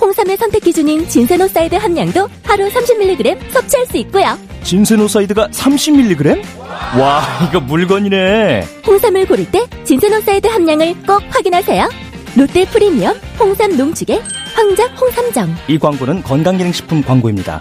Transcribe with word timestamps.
홍삼의 0.00 0.36
선택 0.36 0.62
기준인 0.64 1.06
진세노사이드 1.08 1.74
함량도 1.74 2.28
하루 2.44 2.68
30mg 2.68 3.50
섭취할 3.50 3.86
수 3.86 3.96
있고요. 3.98 4.38
진세노사이드가 4.62 5.48
30mg? 5.48 6.42
와, 6.98 7.22
이거 7.48 7.60
물건이네. 7.60 8.66
홍삼을 8.86 9.26
고를 9.26 9.50
때 9.50 9.66
진세노사이드 9.84 10.46
함량을 10.46 10.94
꼭 11.06 11.22
확인하세요. 11.30 11.88
롯데 12.36 12.64
프리미엄 12.66 13.14
홍삼 13.38 13.76
농축액 13.76 14.22
황작 14.54 15.00
홍삼정. 15.00 15.56
이 15.68 15.78
광고는 15.78 16.22
건강기능식품 16.22 17.02
광고입니다. 17.02 17.60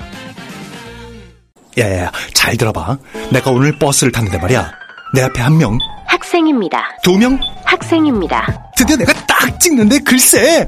야야야, 1.78 2.12
잘 2.34 2.58
들어봐. 2.58 2.98
내가 3.32 3.52
오늘 3.52 3.78
버스를 3.78 4.12
탔는데 4.12 4.38
말이야. 4.40 4.72
내 5.14 5.22
앞에 5.24 5.42
한 5.42 5.58
명, 5.58 5.78
학생입니다. 6.06 6.84
두 7.04 7.18
명, 7.18 7.40
학생입니다. 7.66 8.72
드디어 8.76 8.96
내가 8.96 9.14
딱 9.26 9.60
찍는데 9.60 10.00
글쎄! 10.00 10.68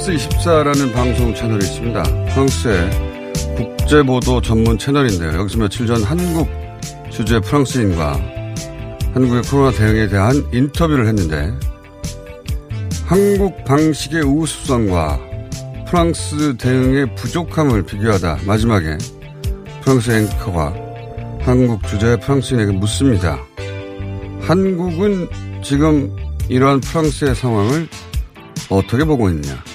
프랑스 0.00 0.12
24라는 0.12 0.92
방송 0.94 1.34
채널이 1.34 1.62
있습니다. 1.62 2.02
프랑스의 2.02 2.90
국제보도 3.56 4.40
전문 4.40 4.78
채널인데요. 4.78 5.40
여기서 5.40 5.58
며칠 5.58 5.86
전 5.86 6.02
한국 6.02 6.48
주재 7.10 7.38
프랑스인과 7.40 8.12
한국의 9.12 9.42
코로나 9.42 9.70
대응에 9.72 10.08
대한 10.08 10.42
인터뷰를 10.54 11.06
했는데 11.06 11.52
한국 13.04 13.62
방식의 13.64 14.22
우습성과 14.22 15.20
프랑스 15.86 16.56
대응의 16.56 17.14
부족함을 17.16 17.82
비교하다 17.82 18.38
마지막에 18.46 18.96
프랑스 19.82 20.12
앵커가 20.12 20.74
한국 21.40 21.86
주재 21.86 22.16
프랑스인에게 22.20 22.72
묻습니다. 22.72 23.38
한국은 24.40 25.28
지금 25.62 26.16
이러한 26.48 26.80
프랑스의 26.80 27.34
상황을 27.34 27.86
어떻게 28.70 29.04
보고 29.04 29.28
있느냐? 29.28 29.69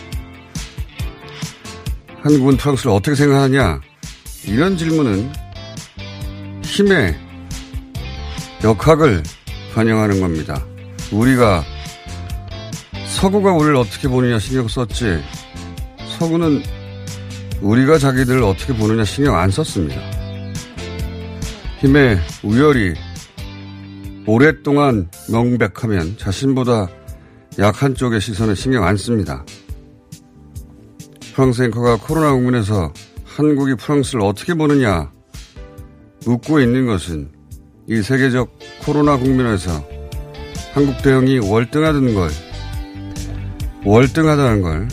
한국은 2.26 2.58
프랑스를 2.58 2.92
어떻게 2.92 3.14
생각하냐? 3.14 3.82
이런 4.48 4.76
질문은 4.76 5.32
힘의 6.64 7.16
역학을 8.64 9.22
반영하는 9.76 10.20
겁니다. 10.20 10.66
우리가 11.12 11.64
서구가 13.10 13.54
우리를 13.54 13.76
어떻게 13.76 14.08
보느냐 14.08 14.40
신경 14.40 14.68
썼지, 14.68 15.22
서구는 16.18 16.64
우리가 17.62 18.00
자기들을 18.00 18.42
어떻게 18.42 18.74
보느냐 18.74 19.06
신경 19.06 19.38
안 19.38 19.52
썼습니다. 19.52 20.02
힘의 21.82 22.18
우열이 22.42 22.96
오랫동안 24.26 25.12
명백하면 25.30 26.18
자신보다 26.18 26.88
약한 27.60 27.94
쪽의 27.94 28.20
시선에 28.20 28.56
신경 28.56 28.84
안 28.84 28.98
씁니다. 28.98 29.46
프랑스 31.36 31.64
앵커가 31.64 31.98
코로나 31.98 32.32
국면에서 32.32 32.94
한국이 33.26 33.76
프랑스를 33.76 34.22
어떻게 34.22 34.54
보느냐 34.54 35.12
묻고 36.26 36.62
있는 36.62 36.86
것은 36.86 37.30
이 37.90 38.02
세계적 38.02 38.58
코로나 38.86 39.18
국면에서 39.18 39.86
한국 40.74 41.02
대응이 41.02 41.40
월등하다는 41.40 42.16
걸, 42.16 42.30
월등하다는 43.84 44.62
걸, 44.62 44.88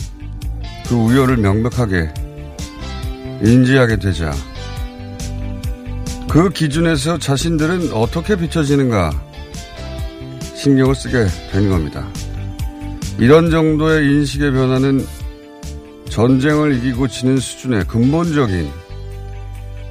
그 0.85 0.95
우열을 0.95 1.37
명백하게 1.37 2.13
인지하게 3.41 3.97
되자 3.99 4.33
그 6.29 6.49
기준에서 6.49 7.19
자신들은 7.19 7.93
어떻게 7.93 8.35
비춰지는가 8.35 9.11
신경을 10.55 10.93
쓰게 10.93 11.25
되는 11.53 11.69
겁니다. 11.69 12.05
이런 13.17 13.49
정도의 13.49 14.05
인식의 14.05 14.51
변화는 14.51 15.22
전쟁을 16.09 16.75
이기고 16.77 17.07
지는 17.07 17.37
수준의 17.37 17.85
근본적인 17.87 18.69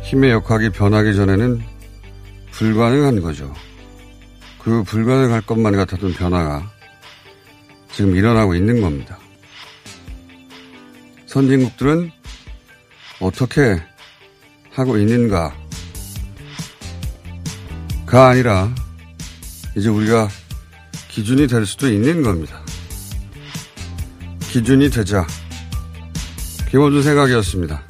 힘의 0.02 0.30
역학이 0.30 0.70
변하기 0.70 1.14
전에는 1.14 1.62
불가능한 2.52 3.20
거죠. 3.20 3.52
그 4.58 4.82
불가능할 4.84 5.40
것만 5.42 5.74
같았던 5.74 6.14
변화가 6.14 6.70
지금 7.92 8.14
일어나고 8.14 8.54
있는 8.54 8.80
겁니다. 8.80 9.18
선진국들은 11.26 12.10
어떻게 13.20 13.82
하고 14.70 14.98
있는가? 14.98 15.54
가 18.06 18.28
아니라 18.28 18.72
이제 19.76 19.88
우리가 19.88 20.28
기준이 21.08 21.46
될 21.46 21.64
수도 21.66 21.90
있는 21.90 22.22
겁니다. 22.22 22.60
기준이 24.50 24.90
되자. 24.90 25.26
김원준 26.72 27.02
생각이었습니다. 27.02 27.82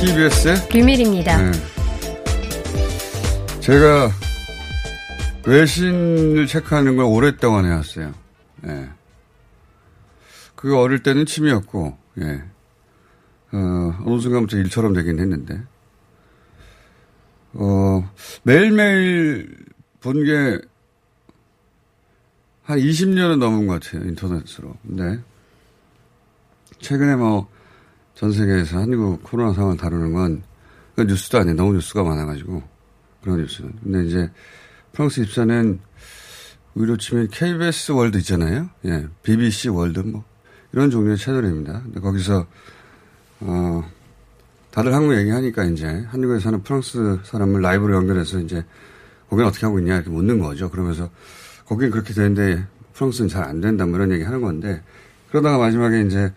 TBS의 0.00 0.68
비밀입니다. 0.68 1.36
네. 1.40 1.52
제가 3.60 4.10
외신을 5.46 6.48
체크하는 6.48 6.96
걸 6.96 7.04
오랫동안 7.04 7.66
해왔어요. 7.66 8.12
예. 8.66 8.88
그게 10.56 10.74
어릴 10.74 11.04
때는 11.04 11.24
취미였고, 11.24 11.96
예. 12.20 12.42
어, 13.52 13.98
어느 14.04 14.20
순간부터 14.20 14.56
일처럼 14.58 14.92
되긴 14.92 15.18
했는데, 15.18 15.60
어, 17.54 18.08
매일매일 18.44 19.56
본 20.00 20.24
게 20.24 20.70
한 22.70 22.78
20년은 22.78 23.38
넘은 23.38 23.66
것 23.66 23.82
같아요, 23.82 24.08
인터넷으로. 24.08 24.76
근데, 24.86 25.20
최근에 26.78 27.16
뭐, 27.16 27.48
전 28.14 28.30
세계에서 28.30 28.78
한국 28.78 29.24
코로나 29.24 29.52
상황을 29.52 29.76
다루는 29.76 30.12
건, 30.12 30.44
그 30.94 31.02
뉴스도 31.02 31.38
아니에요. 31.38 31.56
너무 31.56 31.72
뉴스가 31.72 32.04
많아가지고, 32.04 32.62
그런 33.22 33.38
뉴스는. 33.40 33.72
근데 33.82 34.04
이제, 34.06 34.30
프랑스 34.92 35.18
이십사는, 35.18 35.80
우리로 36.76 36.96
치면 36.96 37.26
KBS 37.32 37.90
월드 37.90 38.18
있잖아요. 38.18 38.70
예, 38.84 39.08
BBC 39.24 39.70
월드 39.70 39.98
뭐, 39.98 40.22
이런 40.72 40.90
종류의 40.90 41.16
채널입니다. 41.16 41.82
근데 41.82 41.98
거기서, 41.98 42.46
어, 43.40 43.82
다들 44.70 44.94
한국 44.94 45.16
얘기하니까 45.16 45.64
이제 45.64 45.86
한국에 46.08 46.38
사는 46.40 46.62
프랑스 46.62 47.18
사람을 47.24 47.60
라이브로 47.60 47.94
연결해서 47.94 48.38
이제 48.40 48.64
거기는 49.28 49.48
어떻게 49.48 49.66
하고 49.66 49.78
있냐 49.78 49.96
이렇게 49.96 50.10
묻는 50.10 50.38
거죠. 50.38 50.70
그러면서 50.70 51.10
거기는 51.66 51.90
그렇게 51.90 52.12
되는데 52.14 52.64
프랑스는 52.94 53.28
잘 53.28 53.44
안 53.44 53.60
된다 53.60 53.86
뭐 53.86 53.96
이런 53.96 54.12
얘기 54.12 54.22
하는 54.22 54.40
건데 54.40 54.82
그러다가 55.30 55.58
마지막에 55.58 56.02
이제 56.02 56.32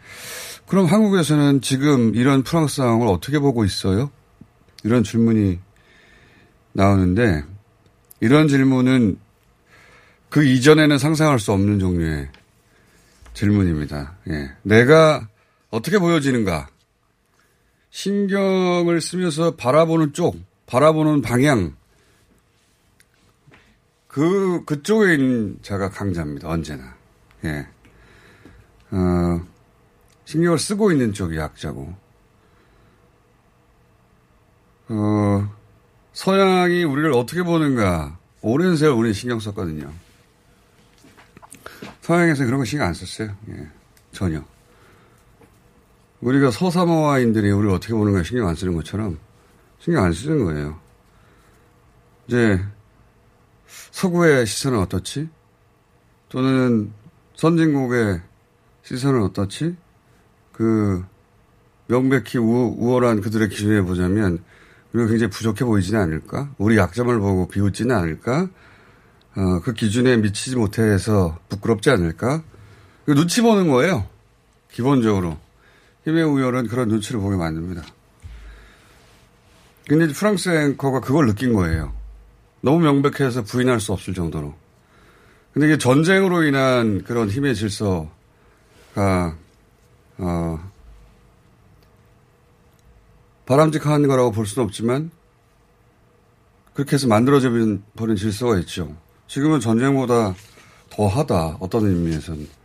그럼 0.68 0.86
한국에서는 0.86 1.62
지금 1.62 2.16
이런 2.16 2.44
프랑스 2.44 2.78
상황을 2.78 3.08
어떻게 3.08 3.40
보고 3.40 3.66
있어요? 3.66 4.10
이런 4.84 5.04
질문이 5.04 5.60
나오는데 6.72 7.44
이런 8.20 8.48
질문은 8.48 9.18
그 10.30 10.44
이전에는 10.44 10.98
상상할 10.98 11.40
수 11.40 11.52
없는 11.52 11.80
종류의 11.80 12.30
질문입니다. 13.34 14.16
예. 14.30 14.52
내가 14.64 15.28
어떻게 15.70 16.00
보여지는가? 16.00 16.68
신경을 17.94 19.02
쓰면서 19.02 19.56
바라보는 19.56 20.14
쪽, 20.14 20.36
바라보는 20.66 21.22
방향, 21.22 21.76
그, 24.08 24.66
그쪽에 24.66 25.14
있는 25.14 25.60
자가 25.62 25.92
강자입니다. 25.92 26.50
언제나. 26.50 26.96
예. 27.46 27.68
어, 28.90 29.46
신경을 30.26 30.58
쓰고 30.58 30.92
있는 30.92 31.14
쪽이 31.14 31.38
약자고. 31.38 31.94
어, 34.90 35.56
서양이 36.14 36.84
우리를 36.84 37.14
어떻게 37.14 37.44
보는가. 37.44 38.18
오랜 38.42 38.76
세월 38.76 38.96
우리 38.96 39.14
신경 39.14 39.40
썼거든요. 39.40 39.94
서양에서 42.02 42.46
그런 42.46 42.58
거 42.58 42.66
신경 42.66 42.88
안 42.88 42.94
썼어요. 42.96 43.36
예. 43.50 43.68
전혀. 44.12 44.44
우리가 46.24 46.52
서사모아인들이 46.52 47.52
우리를 47.52 47.74
어떻게 47.74 47.94
보는가 47.94 48.24
신경 48.24 48.48
안 48.48 48.56
쓰는 48.56 48.74
것처럼 48.76 49.20
신경 49.80 50.06
안 50.06 50.14
쓰는 50.14 50.46
거예요. 50.46 50.80
이제 52.28 52.64
서구의 53.92 54.46
시선은 54.46 54.80
어떻지? 54.80 55.30
또는 56.30 56.94
선진국의 57.36 58.22
시선은 58.84 59.22
어떻지? 59.24 59.76
그 60.54 61.04
명백히 61.88 62.38
우, 62.38 62.74
우월한 62.78 63.20
그들의 63.20 63.50
기준에 63.50 63.82
보자면 63.82 64.42
우리가 64.94 65.10
굉장히 65.10 65.30
부족해 65.30 65.66
보이지는 65.66 66.00
않을까? 66.00 66.54
우리 66.58 66.78
약점을 66.78 67.20
보고 67.20 67.50
비웃지는 67.50 67.94
않을까? 67.94 68.48
어, 69.36 69.60
그 69.62 69.74
기준에 69.74 70.16
미치지 70.18 70.56
못해서 70.56 71.38
부끄럽지 71.50 71.90
않을까? 71.90 72.44
눈치 73.08 73.42
보는 73.42 73.68
거예요. 73.68 74.08
기본적으로. 74.72 75.38
힘의 76.06 76.24
우열은 76.24 76.68
그런 76.68 76.90
눈치를 76.90 77.20
보게 77.20 77.36
만듭니다. 77.36 77.84
근데 79.88 80.08
프랑스 80.08 80.50
앵커가 80.50 81.02
그걸 81.02 81.26
느낀 81.28 81.54
거예요. 81.54 81.94
너무 82.62 82.80
명백해서 82.80 83.44
부인할 83.44 83.80
수 83.80 83.92
없을 83.92 84.14
정도로. 84.14 84.54
근데 85.54 85.68
이게 85.68 85.78
전쟁으로 85.78 86.44
인한 86.44 87.04
그런 87.04 87.30
힘의 87.30 87.56
질서가, 87.56 88.08
어, 90.18 90.72
바람직한 93.46 94.08
거라고 94.08 94.32
볼 94.32 94.46
수는 94.46 94.66
없지만, 94.66 95.12
그렇게 96.74 96.94
해서 96.94 97.08
만들어져 97.08 97.52
버린 97.96 98.16
질서가 98.16 98.58
있죠. 98.60 98.96
지금은 99.28 99.60
전쟁보다 99.60 100.34
더 100.90 101.08
하다, 101.08 101.58
어떤 101.60 101.86
의미에서는. 101.86 102.63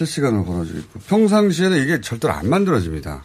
실시간으로 0.00 0.44
벌어지고 0.44 0.80
평상시에는 1.08 1.82
이게 1.82 2.00
절대로 2.00 2.32
안 2.32 2.48
만들어집니다. 2.48 3.24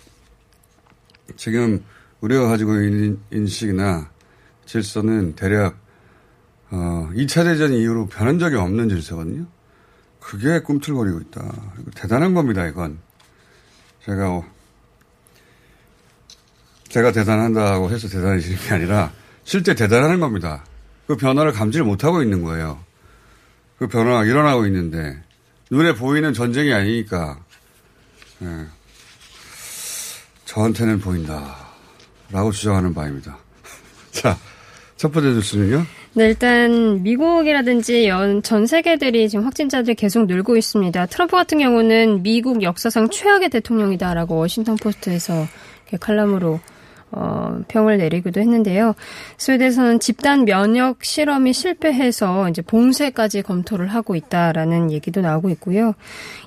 지금 1.38 1.84
우리가 2.22 2.48
가지고 2.48 2.76
있는 2.82 3.20
인식이나 3.32 4.10
질서는 4.66 5.36
대략 5.36 5.78
어, 6.72 7.10
2차 7.14 7.44
대전 7.44 7.72
이후로 7.72 8.08
변한 8.08 8.40
적이 8.40 8.58
없는 8.58 8.90
질서거든요. 8.90 9.46
그게 10.20 10.60
꿈틀거리고 10.60 11.20
있다. 11.22 11.54
대단한 11.96 12.34
겁니다, 12.34 12.66
이건. 12.66 12.98
제가, 14.04 14.44
제가 16.90 17.12
대단한다고 17.12 17.92
해서 17.92 18.08
대단해지는 18.08 18.58
게 18.58 18.74
아니라 18.74 19.12
실제 19.44 19.76
대단한 19.76 20.20
겁니다. 20.20 20.66
그 21.08 21.16
변화를 21.16 21.52
감지를 21.52 21.86
못하고 21.86 22.24
있는 22.24 22.42
거예요. 22.42 22.84
그 23.78 23.88
변화가 23.88 24.26
일어나고 24.26 24.66
있는데 24.66 25.22
눈에 25.76 25.94
보이는 25.94 26.34
전쟁이 26.34 26.72
아니니까 26.72 27.38
예. 28.42 28.48
저한테는 30.46 31.02
보인다라고 31.02 32.52
주장하는 32.54 32.94
바입니다. 32.94 33.38
자, 34.12 34.38
첫 34.96 35.12
번째 35.12 35.30
뉴스는요. 35.32 35.86
네, 36.14 36.28
일단 36.28 37.04
미국이라든지 37.04 38.08
연, 38.08 38.42
전 38.42 38.66
세계들이 38.66 39.28
지금 39.28 39.44
확진자들이 39.44 39.96
계속 39.96 40.28
늘고 40.28 40.56
있습니다. 40.56 41.08
트럼프 41.08 41.36
같은 41.36 41.60
경우는 41.60 42.24
미국 42.24 42.64
역사상 42.64 43.10
최악의 43.10 43.50
대통령이다라고 43.50 44.38
워싱턴 44.38 44.78
포스트에서 44.78 45.46
칼럼으로 46.00 46.62
어, 47.16 47.60
평을 47.70 47.98
내리기도 47.98 48.42
했는데요. 48.42 48.94
스웨덴에서는 49.38 50.00
집단 50.00 50.44
면역 50.46 51.04
실험이 51.04 51.54
실패해서 51.54 52.50
이제 52.50 52.62
봉쇄까지 52.62 53.42
검토를 53.42 53.88
하고 53.88 54.16
있다라는 54.16 54.92
얘기도 54.92 55.22
나오고 55.22 55.50
있고요. 55.52 55.94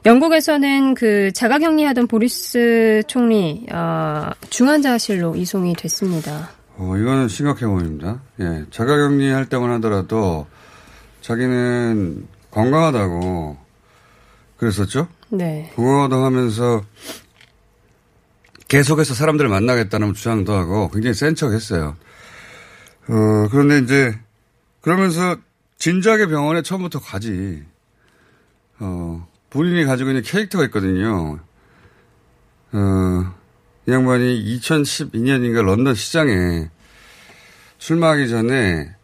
영국에서는 0.04 0.94
그 0.94 1.32
자가격리하던 1.32 2.06
보리스 2.06 3.02
총리 3.06 3.66
어, 3.72 4.30
중환자실로 4.50 5.36
이송이 5.36 5.74
됐습니다. 5.74 6.50
어, 6.76 6.94
이거는 6.96 7.28
심각해 7.28 7.66
보입니다. 7.66 8.20
예, 8.40 8.64
자가격리할 8.70 9.46
때만 9.46 9.70
하더라도 9.72 10.46
자기는 11.22 12.26
건강하다고 12.50 13.56
그랬었죠? 14.58 15.08
네. 15.30 15.72
건강하다고 15.74 16.24
하면서 16.24 16.82
계속해서 18.68 19.14
사람들을 19.14 19.48
만나겠다는 19.50 20.14
주장도 20.14 20.52
하고 20.52 20.90
굉장히 20.90 21.14
센 21.14 21.34
척 21.34 21.52
했어요. 21.52 21.96
어, 23.08 23.48
그런데 23.50 23.78
이제 23.78 24.18
그러면서 24.82 25.36
진작에 25.78 26.26
병원에 26.26 26.62
처음부터 26.62 27.00
가지. 27.00 27.64
어, 28.80 29.26
본인이 29.50 29.84
가지고 29.84 30.10
있는 30.10 30.22
캐릭터가 30.22 30.64
있거든요. 30.66 31.40
어, 32.72 33.34
이 33.86 33.90
양반이 33.90 34.58
2012년인가 34.58 35.64
런던 35.64 35.94
시장에 35.94 36.68
출마하기 37.78 38.28
전에 38.28 38.94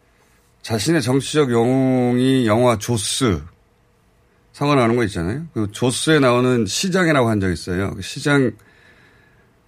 자신의 0.60 1.00
정치적 1.00 1.50
영웅이 1.50 2.46
영화 2.46 2.76
조스 2.78 3.42
상관 4.52 4.76
나오는 4.76 4.94
거 4.96 5.04
있잖아요. 5.04 5.46
그 5.54 5.68
조스에 5.72 6.18
나오는 6.20 6.66
시장이라고 6.66 7.28
한 7.28 7.40
적 7.40 7.50
있어요. 7.50 7.94
그 7.94 8.02
시장 8.02 8.52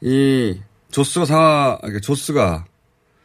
이 0.01 0.61
조스가 0.91 1.25
상하, 1.25 1.79
조스가 2.03 2.65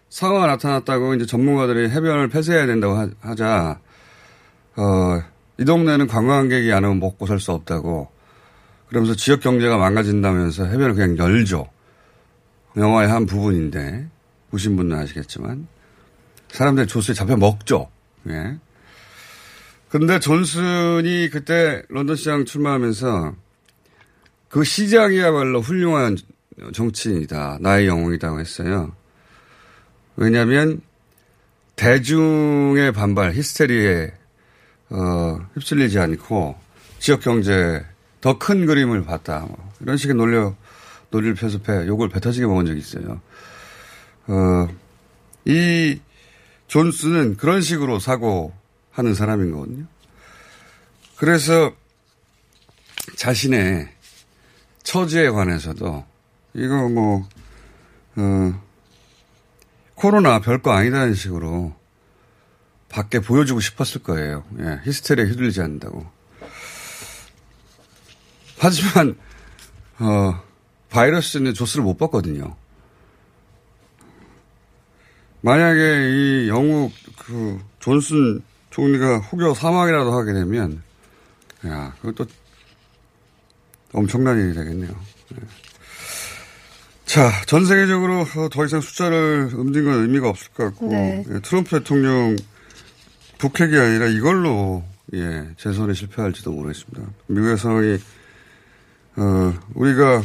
상하가 0.09 0.47
나타났다고 0.47 1.15
이제 1.15 1.25
전문가들이 1.25 1.89
해변을 1.89 2.29
폐쇄해야 2.29 2.65
된다고 2.65 2.95
하, 2.95 3.35
자 3.35 3.79
어, 4.75 5.21
이 5.59 5.65
동네는 5.65 6.07
관광객이 6.07 6.71
안 6.73 6.83
오면 6.83 6.99
먹고 6.99 7.25
살 7.27 7.39
수 7.39 7.51
없다고 7.51 8.09
그러면서 8.89 9.15
지역 9.15 9.39
경제가 9.39 9.77
망가진다면서 9.77 10.65
해변을 10.65 10.95
그냥 10.95 11.17
열죠. 11.17 11.67
영화의 12.75 13.09
한 13.09 13.25
부분인데 13.25 14.07
보신 14.49 14.75
분은 14.75 14.97
아시겠지만 14.97 15.67
사람들이 16.49 16.87
조스에 16.87 17.13
잡혀 17.13 17.37
먹죠. 17.37 17.89
예. 18.27 18.57
근데 19.89 20.19
존슨이 20.19 21.29
그때 21.31 21.83
런던 21.89 22.15
시장 22.15 22.45
출마하면서 22.45 23.35
그 24.49 24.63
시장이야말로 24.63 25.61
훌륭한 25.61 26.17
정치인이다. 26.73 27.57
나의 27.61 27.87
영웅이라고 27.87 28.39
했어요. 28.39 28.95
왜냐하면 30.15 30.81
대중의 31.75 32.91
반발, 32.91 33.33
히스테리에 33.33 34.11
어, 34.89 35.39
휩쓸리지 35.55 35.99
않고 35.99 36.55
지역 36.99 37.21
경제 37.21 37.83
더 38.19 38.37
큰 38.37 38.65
그림을 38.65 39.03
봤다. 39.03 39.39
뭐 39.47 39.73
이런 39.79 39.97
식의 39.97 40.15
논려 40.15 40.55
논리를 41.09 41.33
배, 41.63 41.87
욕을 41.87 42.09
배 42.09 42.19
터지게 42.19 42.45
먹은 42.45 42.65
적이 42.65 42.79
있어요. 42.79 43.21
어, 44.27 44.67
이 45.45 45.99
존스는 46.67 47.37
그런 47.37 47.61
식으로 47.61 47.99
사고하는 47.99 49.15
사람인 49.15 49.51
거거든요. 49.51 49.85
그래서 51.17 51.73
자신의 53.15 53.89
처지에 54.83 55.29
관해서도 55.29 56.05
이거 56.53 56.89
뭐, 56.89 57.27
어, 58.15 58.61
코로나 59.95 60.39
별거 60.39 60.71
아니다는 60.71 61.13
식으로 61.13 61.73
밖에 62.89 63.19
보여주고 63.19 63.59
싶었을 63.59 64.03
거예요. 64.03 64.43
예, 64.59 64.81
히스테리에 64.83 65.25
휘둘리지 65.25 65.61
않는다고. 65.61 66.05
하지만, 68.57 69.17
어, 69.99 70.43
바이러스는 70.89 71.53
조스를 71.53 71.83
못 71.83 71.97
봤거든요. 71.97 72.55
만약에 75.41 76.09
이 76.09 76.49
영국 76.49 76.91
그 77.17 77.59
존슨 77.79 78.43
총리가 78.69 79.19
혹여 79.19 79.53
사망이라도 79.53 80.11
하게 80.11 80.33
되면, 80.33 80.83
야, 81.65 81.95
그것도 82.01 82.29
엄청난 83.93 84.37
일이 84.39 84.53
되겠네요. 84.53 84.91
네. 85.29 85.37
자, 87.11 87.29
전 87.45 87.65
세계적으로 87.65 88.25
더 88.49 88.63
이상 88.63 88.79
숫자를 88.79 89.49
읊는 89.51 89.83
건 89.83 90.01
의미가 90.03 90.29
없을 90.29 90.49
것 90.53 90.63
같고, 90.63 90.87
네. 90.87 91.25
예, 91.29 91.39
트럼프 91.41 91.71
대통령 91.71 92.37
북핵이 93.37 93.77
아니라 93.77 94.07
이걸로, 94.07 94.85
예, 95.13 95.45
재선에 95.57 95.93
실패할지도 95.93 96.53
모르겠습니다. 96.53 97.11
미국의 97.27 97.57
상황이, 97.57 97.97
어, 99.17 99.53
우리가 99.73 100.23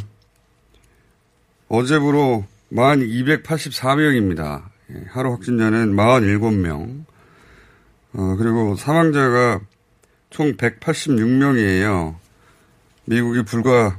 어제부로 1.67 2.45
1284명입니다. 2.73 4.63
예, 4.93 5.07
하루 5.09 5.33
확진자는 5.33 5.97
47명. 5.97 7.05
어, 8.13 8.37
그리고 8.39 8.77
사망자가 8.77 9.59
총 10.31 10.57
186명이에요. 10.57 12.15
미국이 13.07 13.43
불과 13.43 13.99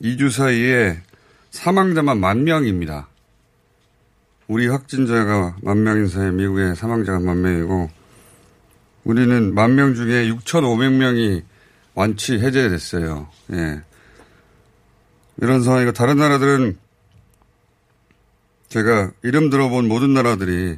2주 0.00 0.30
사이에 0.30 1.02
사망자만 1.54 2.18
만 2.18 2.42
명입니다. 2.42 3.08
우리 4.48 4.66
확진자가 4.66 5.56
만 5.62 5.84
명인 5.84 6.08
사이에 6.08 6.32
미국의 6.32 6.74
사망자가 6.74 7.20
만 7.20 7.42
명이고 7.42 7.90
우리는 9.04 9.54
만 9.54 9.76
명 9.76 9.94
중에 9.94 10.28
6,500명이 10.30 11.44
완치 11.94 12.34
해제됐어요. 12.34 13.28
예. 13.52 13.80
이런 15.40 15.62
상황이고 15.62 15.92
다른 15.92 16.16
나라들은 16.16 16.76
제가 18.68 19.12
이름 19.22 19.48
들어본 19.48 19.86
모든 19.86 20.12
나라들이 20.12 20.76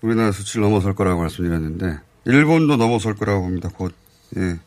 우리나라 0.00 0.32
수치를 0.32 0.62
넘어설 0.62 0.94
거라고 0.94 1.20
말씀드렸는데 1.20 1.98
일본도 2.24 2.76
넘어설 2.76 3.14
거라고 3.14 3.42
봅니다. 3.42 3.68
곧. 3.68 3.94
예. 4.38 4.58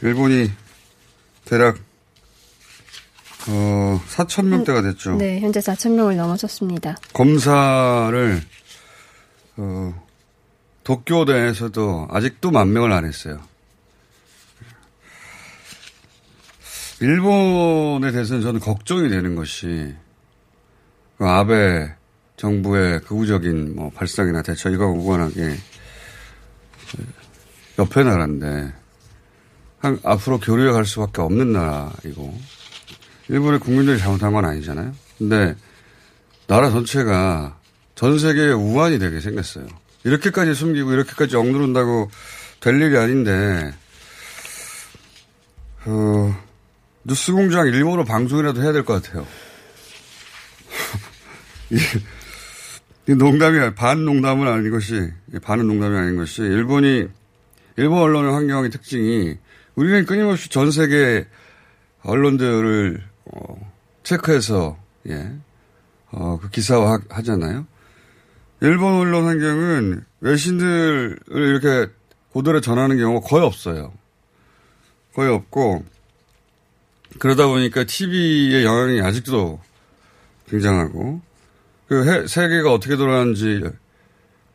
일본이 0.00 0.50
대략 1.44 1.76
어, 3.48 4.00
4천 4.08 4.46
명대가 4.46 4.82
됐죠. 4.82 5.16
네, 5.16 5.40
현재 5.40 5.60
4천 5.60 5.94
명을 5.94 6.16
넘어섰습니다. 6.16 6.96
검사를 7.12 8.42
어, 9.56 10.06
도쿄대에서도 10.84 12.08
아직도 12.10 12.50
만 12.50 12.72
명을 12.72 12.92
안 12.92 13.04
했어요. 13.04 13.40
일본에 17.00 18.12
대해서는 18.12 18.42
저는 18.42 18.60
걱정이 18.60 19.08
되는 19.08 19.34
것이 19.34 19.94
그 21.16 21.26
아베 21.26 21.94
정부의 22.36 23.00
극우적인 23.00 23.74
뭐 23.74 23.90
발상이나 23.90 24.42
대처 24.42 24.70
이거 24.70 24.88
무관하게 24.88 25.56
옆에 27.78 28.02
나라인데 28.02 28.72
한, 29.78 29.98
앞으로 30.04 30.40
교류해 30.40 30.72
갈 30.72 30.84
수밖에 30.84 31.22
없는 31.22 31.52
나라이고 31.52 32.38
일본의 33.30 33.60
국민들이 33.60 33.96
잘못한 33.98 34.32
건 34.32 34.44
아니잖아요. 34.44 34.92
근데 35.16 35.54
나라 36.48 36.68
전체가 36.70 37.56
전 37.94 38.18
세계의 38.18 38.52
우환이 38.54 38.98
되게 38.98 39.20
생겼어요. 39.20 39.66
이렇게까지 40.04 40.54
숨기고 40.54 40.92
이렇게까지 40.92 41.36
억누른다고 41.36 42.10
될 42.58 42.80
일이 42.80 42.96
아닌데 42.98 43.72
어, 45.86 46.36
뉴스 47.04 47.32
공장 47.32 47.68
일본어 47.68 48.04
방송이라도 48.04 48.62
해야 48.62 48.72
될 48.72 48.84
것 48.84 49.00
같아요. 49.02 49.26
이 53.08 53.14
농담이 53.14 53.74
반 53.76 54.04
농담은 54.04 54.48
아닌 54.48 54.70
것이 54.72 55.10
반은 55.42 55.68
농담이 55.68 55.96
아닌 55.96 56.16
것이 56.16 56.42
일본이 56.42 57.06
일본 57.76 58.02
언론의 58.02 58.32
환경의 58.32 58.70
특징이 58.70 59.36
우리는 59.76 60.04
끊임없이 60.04 60.48
전 60.48 60.70
세계 60.72 61.26
언론들을 62.02 63.09
어, 63.32 63.72
체크해서 64.02 64.78
예, 65.08 65.32
어, 66.10 66.38
그 66.40 66.50
기사화 66.50 67.00
하잖아요. 67.08 67.66
일본 68.60 68.94
언론 68.94 69.24
환경은 69.24 70.04
외신들을 70.20 71.18
이렇게 71.30 71.90
고도로 72.32 72.60
전하는 72.60 72.98
경우가 72.98 73.26
거의 73.26 73.44
없어요. 73.44 73.92
거의 75.14 75.32
없고 75.32 75.84
그러다 77.18 77.46
보니까 77.46 77.84
TV의 77.84 78.64
영향이 78.64 79.00
아직도 79.00 79.60
굉장하고 80.48 81.20
그 81.88 82.08
해, 82.08 82.26
세계가 82.26 82.72
어떻게 82.72 82.96
돌아가는지 82.96 83.62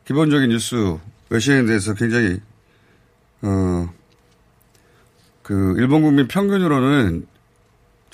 기본적인 0.06 0.48
뉴스 0.50 0.96
외신에 1.28 1.66
대해서 1.66 1.94
굉장히 1.94 2.40
어, 3.42 3.92
그 5.42 5.74
일본 5.78 6.02
국민 6.02 6.28
평균으로는 6.28 7.26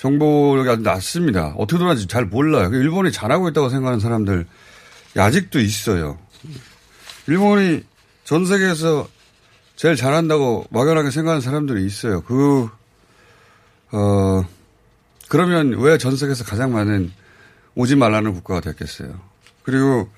정보력이 0.03 0.69
아주 0.69 0.81
낮습니다. 0.81 1.53
어떻게 1.57 1.77
돌아가는지 1.77 2.07
잘 2.07 2.25
몰라요. 2.25 2.69
그 2.69 2.75
일본이 2.75 3.09
잘하고 3.09 3.47
있다고 3.47 3.69
생각하는 3.69 4.01
사람들 4.01 4.45
아직도 5.17 5.61
있어요. 5.61 6.19
일본이 7.27 7.83
전 8.25 8.45
세계에서 8.45 9.07
제일 9.77 9.95
잘한다고 9.95 10.65
막연하게 10.71 11.09
생각하는 11.09 11.39
사람들이 11.39 11.85
있어요. 11.85 12.21
그, 12.23 12.67
어, 13.93 14.43
그러면 15.29 15.79
왜 15.79 15.97
전 15.97 16.17
세계에서 16.17 16.43
가장 16.43 16.73
많은 16.73 17.13
오지 17.75 17.95
말라는 17.95 18.33
국가가 18.33 18.59
됐겠어요. 18.59 19.21
그리고 19.63 20.09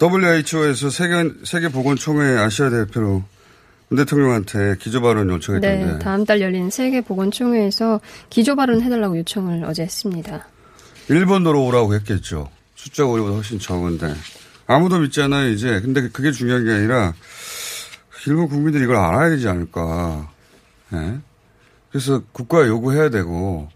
WHO에서 0.00 0.88
세계, 0.88 1.32
세계보건총회 1.42 2.38
아시아 2.38 2.70
대표로 2.70 3.10
문 3.14 3.24
대통령한테 3.96 4.76
기조 4.78 5.00
발언 5.00 5.28
요청했던데. 5.30 5.84
네, 5.84 5.98
다음 5.98 6.24
달 6.24 6.40
열린 6.40 6.70
세계 6.70 7.00
보건총회에서 7.00 8.00
기조 8.30 8.56
발언 8.56 8.80
해달라고 8.82 9.18
요청을 9.18 9.64
어제 9.64 9.82
했습니다. 9.82 10.46
일본으로 11.08 11.64
오라고 11.64 11.94
했겠죠. 11.94 12.48
숫자가 12.74 13.10
우리보다 13.10 13.34
훨씬 13.34 13.58
적은데. 13.58 14.14
아무도 14.66 14.98
믿지 14.98 15.20
않아요, 15.22 15.50
이제. 15.50 15.80
근데 15.80 16.08
그게 16.08 16.32
중요한 16.32 16.64
게 16.64 16.72
아니라, 16.72 17.12
일본 18.26 18.48
국민들이 18.48 18.84
이걸 18.84 18.96
알아야 18.96 19.30
되지 19.30 19.48
않을까. 19.48 20.30
네? 20.90 21.18
그래서 21.90 22.22
국가에 22.32 22.68
요구해야 22.68 23.10
되고, 23.10 23.68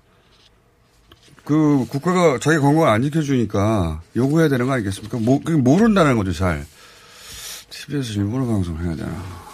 그 1.45 1.87
국가가 1.89 2.39
자기 2.39 2.59
건강 2.59 2.89
안 2.89 3.03
지켜주니까 3.03 4.03
요구해야 4.17 4.49
되는 4.49 4.67
거 4.67 4.73
아니겠습니까? 4.73 5.19
모, 5.19 5.39
모른다는 5.39 6.17
거죠, 6.17 6.33
잘. 6.33 6.65
TV에서 7.71 8.15
일본어 8.15 8.47
방송 8.47 8.79
해야 8.79 8.97
되나. 8.97 9.46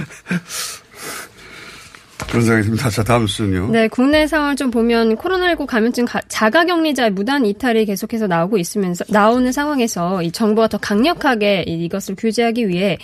그런 2.28 2.44
생각이 2.44 2.64
듭니다. 2.64 2.90
자, 2.90 3.02
다음 3.02 3.26
순요. 3.26 3.70
네, 3.70 3.88
국내 3.88 4.26
상황을 4.26 4.54
좀 4.54 4.70
보면 4.70 5.16
코로나19 5.16 5.66
감염증 5.66 6.06
자가 6.28 6.64
격리자 6.64 7.10
무단 7.10 7.44
이탈이 7.44 7.86
계속해서 7.86 8.28
나오고 8.28 8.58
있으면서 8.58 9.04
나오는 9.08 9.50
상황에서 9.50 10.22
이 10.22 10.30
정부가 10.30 10.68
더 10.68 10.78
강력하게 10.78 11.64
이것을 11.66 12.14
규제하기 12.16 12.68
위해 12.68 12.98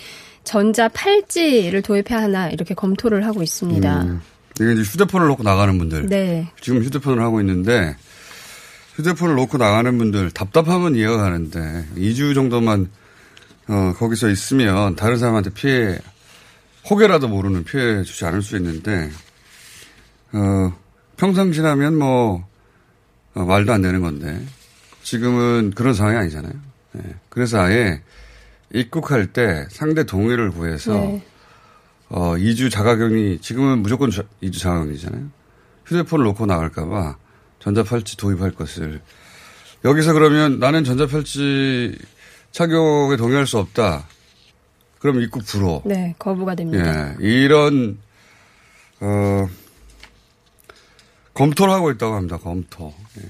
전자 0.44 0.88
팔찌를 0.88 1.82
도입해야 1.82 2.22
하나 2.22 2.50
이렇게 2.50 2.74
검토를 2.74 3.26
하고 3.26 3.42
있습니다. 3.42 4.02
음. 4.02 4.20
이게 4.60 4.72
이제 4.72 4.82
휴대폰을 4.82 5.26
놓고 5.28 5.42
나가는 5.42 5.76
분들. 5.76 6.06
네. 6.06 6.46
지금 6.60 6.82
휴대폰을 6.82 7.22
하고 7.22 7.40
있는데 7.40 7.96
휴대폰을 8.94 9.34
놓고 9.34 9.58
나가는 9.58 9.98
분들 9.98 10.30
답답하면 10.30 10.94
이해가 10.94 11.16
가는데 11.16 11.84
2주 11.96 12.34
정도만 12.34 12.88
어, 13.68 13.92
거기서 13.96 14.30
있으면 14.30 14.94
다른 14.94 15.18
사람한테 15.18 15.50
피해 15.50 15.98
혹여라도 16.88 17.28
모르는 17.28 17.64
피해 17.64 18.02
주지 18.02 18.24
않을 18.24 18.42
수 18.42 18.56
있는데 18.56 19.10
어, 20.32 20.72
평상 21.16 21.52
지나면 21.52 21.96
뭐 21.96 22.46
어, 23.34 23.44
말도 23.44 23.72
안 23.72 23.82
되는 23.82 24.00
건데 24.00 24.44
지금은 25.02 25.72
그런 25.74 25.94
상황이 25.94 26.16
아니잖아요. 26.16 26.52
예. 26.96 27.14
그래서 27.28 27.60
아예 27.60 28.02
입국할 28.72 29.32
때 29.32 29.66
상대 29.70 30.04
동의를 30.04 30.50
구해서 30.50 30.94
네. 30.94 31.24
어, 32.08 32.34
2주 32.36 32.70
자가격리, 32.70 33.40
지금은 33.40 33.80
무조건 33.80 34.10
2주 34.10 34.58
자가격리잖아요. 34.58 35.28
휴대폰을 35.86 36.24
놓고 36.26 36.46
나갈까봐 36.46 37.16
전자팔찌 37.60 38.16
도입할 38.16 38.52
것을. 38.52 39.00
여기서 39.84 40.12
그러면 40.12 40.58
나는 40.58 40.84
전자팔찌 40.84 41.98
착용에 42.52 43.16
동의할 43.16 43.46
수 43.46 43.58
없다. 43.58 44.06
그럼 44.98 45.20
입국 45.20 45.44
불허. 45.44 45.82
네, 45.84 46.14
거부가 46.18 46.54
됩니다. 46.54 47.14
예, 47.20 47.26
이런, 47.26 47.98
어, 49.00 49.48
검토를 51.34 51.72
하고 51.72 51.90
있다고 51.90 52.14
합니다, 52.14 52.38
검토. 52.38 52.94
예. 53.18 53.22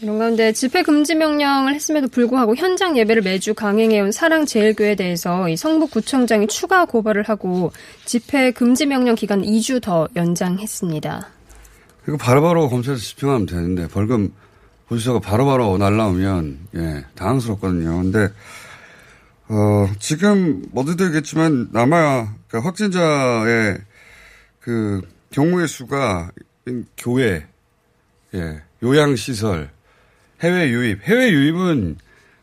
이런 0.00 0.18
가운데 0.18 0.52
집회 0.52 0.82
금지 0.82 1.14
명령을 1.14 1.74
했음에도 1.74 2.08
불구하고 2.08 2.54
현장 2.54 2.96
예배를 2.96 3.22
매주 3.22 3.54
강행해온 3.54 4.12
사랑제일교회에 4.12 4.94
대해서 4.94 5.48
이 5.48 5.56
성북구청장이 5.56 6.46
추가 6.46 6.84
고발을 6.84 7.24
하고 7.24 7.72
집회 8.04 8.52
금지 8.52 8.86
명령 8.86 9.16
기간 9.16 9.42
2주 9.42 9.82
더 9.82 10.08
연장했습니다. 10.14 11.28
이거 12.06 12.16
바로바로 12.16 12.68
검찰에서 12.68 13.02
집행하면 13.02 13.46
되는데 13.46 13.88
벌금 13.88 14.32
보수서가 14.88 15.20
바로바로 15.20 15.76
날라오면 15.78 16.58
예 16.76 17.04
당황스럽거든요. 17.16 18.02
근데 18.02 18.28
어 19.48 19.90
지금 19.98 20.62
어디도 20.74 21.06
얘기했지만 21.06 21.70
남아 21.72 22.34
그러니까 22.48 22.68
확진자의 22.68 23.78
그 24.60 25.00
경우의 25.30 25.68
수가 25.68 26.30
교회 26.98 27.46
예 28.34 28.62
요양 28.82 29.16
시설 29.16 29.70
해외 30.42 30.68
유입 30.70 31.02
해외 31.02 31.30
유입은 31.30 31.96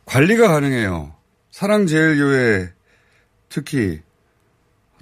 관리가 0.05 0.47
가능해요. 0.47 1.13
사랑제일교회 1.51 2.71
특히 3.49 4.01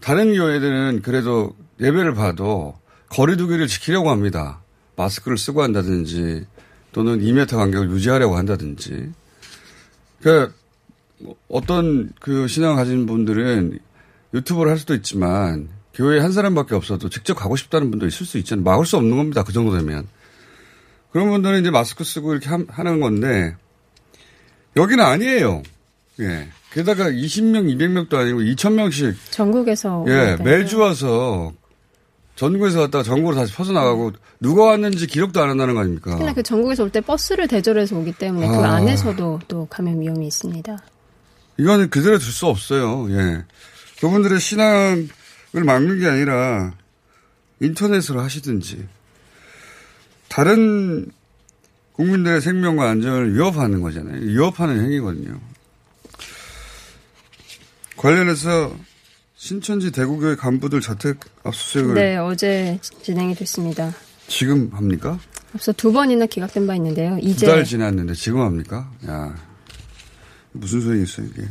다른 0.01 0.35
교회들은 0.35 1.01
그래도 1.01 1.55
예배를 1.79 2.13
봐도 2.13 2.77
거리두기를 3.09 3.67
지키려고 3.67 4.11
합니다. 4.11 4.61
마스크를 4.95 5.37
쓰고 5.37 5.63
한다든지 5.63 6.45
또는 6.91 7.19
2m 7.19 7.55
간격을 7.55 7.89
유지하려고 7.91 8.37
한다든지. 8.37 9.11
그러니까 10.21 10.53
어떤 11.47 12.11
그 12.19 12.47
신앙 12.47 12.75
가진 12.75 13.05
분들은 13.05 13.79
유튜브를 14.33 14.71
할 14.71 14.77
수도 14.79 14.93
있지만 14.95 15.69
교회에 15.93 16.19
한 16.19 16.31
사람밖에 16.31 16.73
없어도 16.75 17.09
직접 17.09 17.35
가고 17.35 17.55
싶다는 17.55 17.91
분도 17.91 18.07
있을 18.07 18.25
수 18.25 18.37
있잖아요. 18.39 18.63
막을 18.63 18.85
수 18.85 18.97
없는 18.97 19.15
겁니다. 19.15 19.43
그 19.43 19.53
정도 19.53 19.77
되면. 19.77 20.07
그런 21.11 21.29
분들은 21.29 21.61
이제 21.61 21.69
마스크 21.69 22.03
쓰고 22.03 22.33
이렇게 22.33 22.49
하는 22.67 22.99
건데 22.99 23.55
여기는 24.75 25.03
아니에요. 25.03 25.61
예. 26.19 26.47
게다가 26.71 27.05
20명, 27.11 27.65
200명도 27.77 28.15
아니고 28.15 28.39
2,000명씩. 28.39 29.13
전국에서. 29.29 30.05
예, 30.07 30.35
매주 30.43 30.79
와서 30.79 31.53
전국에서 32.35 32.79
왔다가 32.81 33.03
전국으로 33.03 33.35
다시 33.35 33.53
퍼져나가고 33.53 34.13
누가 34.39 34.63
왔는지 34.65 35.05
기록도 35.05 35.39
안 35.43 35.51
한다는 35.51 35.75
거 35.75 35.81
아닙니까? 35.81 36.11
특히나 36.11 36.33
그 36.33 36.41
전국에서 36.41 36.83
올 36.83 36.89
때 36.89 36.99
버스를 37.01 37.47
대절해서 37.47 37.95
오기 37.95 38.13
때문에 38.13 38.47
그 38.47 38.55
아. 38.55 38.77
안에서도 38.77 39.41
또 39.47 39.67
감염 39.69 40.01
위험이 40.01 40.25
있습니다. 40.27 40.79
이거는 41.57 41.89
그대로 41.89 42.17
둘 42.17 42.31
수 42.31 42.47
없어요. 42.47 43.07
예. 43.11 43.43
그분들의 43.99 44.39
신앙을 44.39 45.07
막는 45.65 45.99
게 45.99 46.07
아니라 46.07 46.73
인터넷으로 47.59 48.21
하시든지 48.21 48.87
다른 50.27 51.11
국민들의 51.93 52.41
생명과 52.41 52.89
안전을 52.89 53.35
위협하는 53.35 53.81
거잖아요. 53.81 54.19
위협하는 54.21 54.83
행위거든요. 54.83 55.39
관련해서 57.97 58.75
신천지 59.35 59.91
대구교회 59.91 60.35
간부들 60.35 60.81
자택 60.81 61.19
압수수색을 61.43 61.93
네, 61.93 62.17
어제 62.17 62.79
진행이 63.01 63.35
됐습니다. 63.35 63.93
지금 64.27 64.69
합니까? 64.73 65.19
앞서 65.53 65.71
두 65.71 65.93
번이나 65.93 66.25
기각된 66.25 66.65
바 66.65 66.75
있는데요. 66.75 67.17
두 67.21 67.27
이제 67.27 67.45
달 67.45 67.63
지났는데 67.63 68.13
지금 68.13 68.41
합니까? 68.41 68.89
야 69.07 69.35
무슨 70.53 71.01
있어 71.03 71.21
이게? 71.21 71.43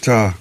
자, 0.00 0.34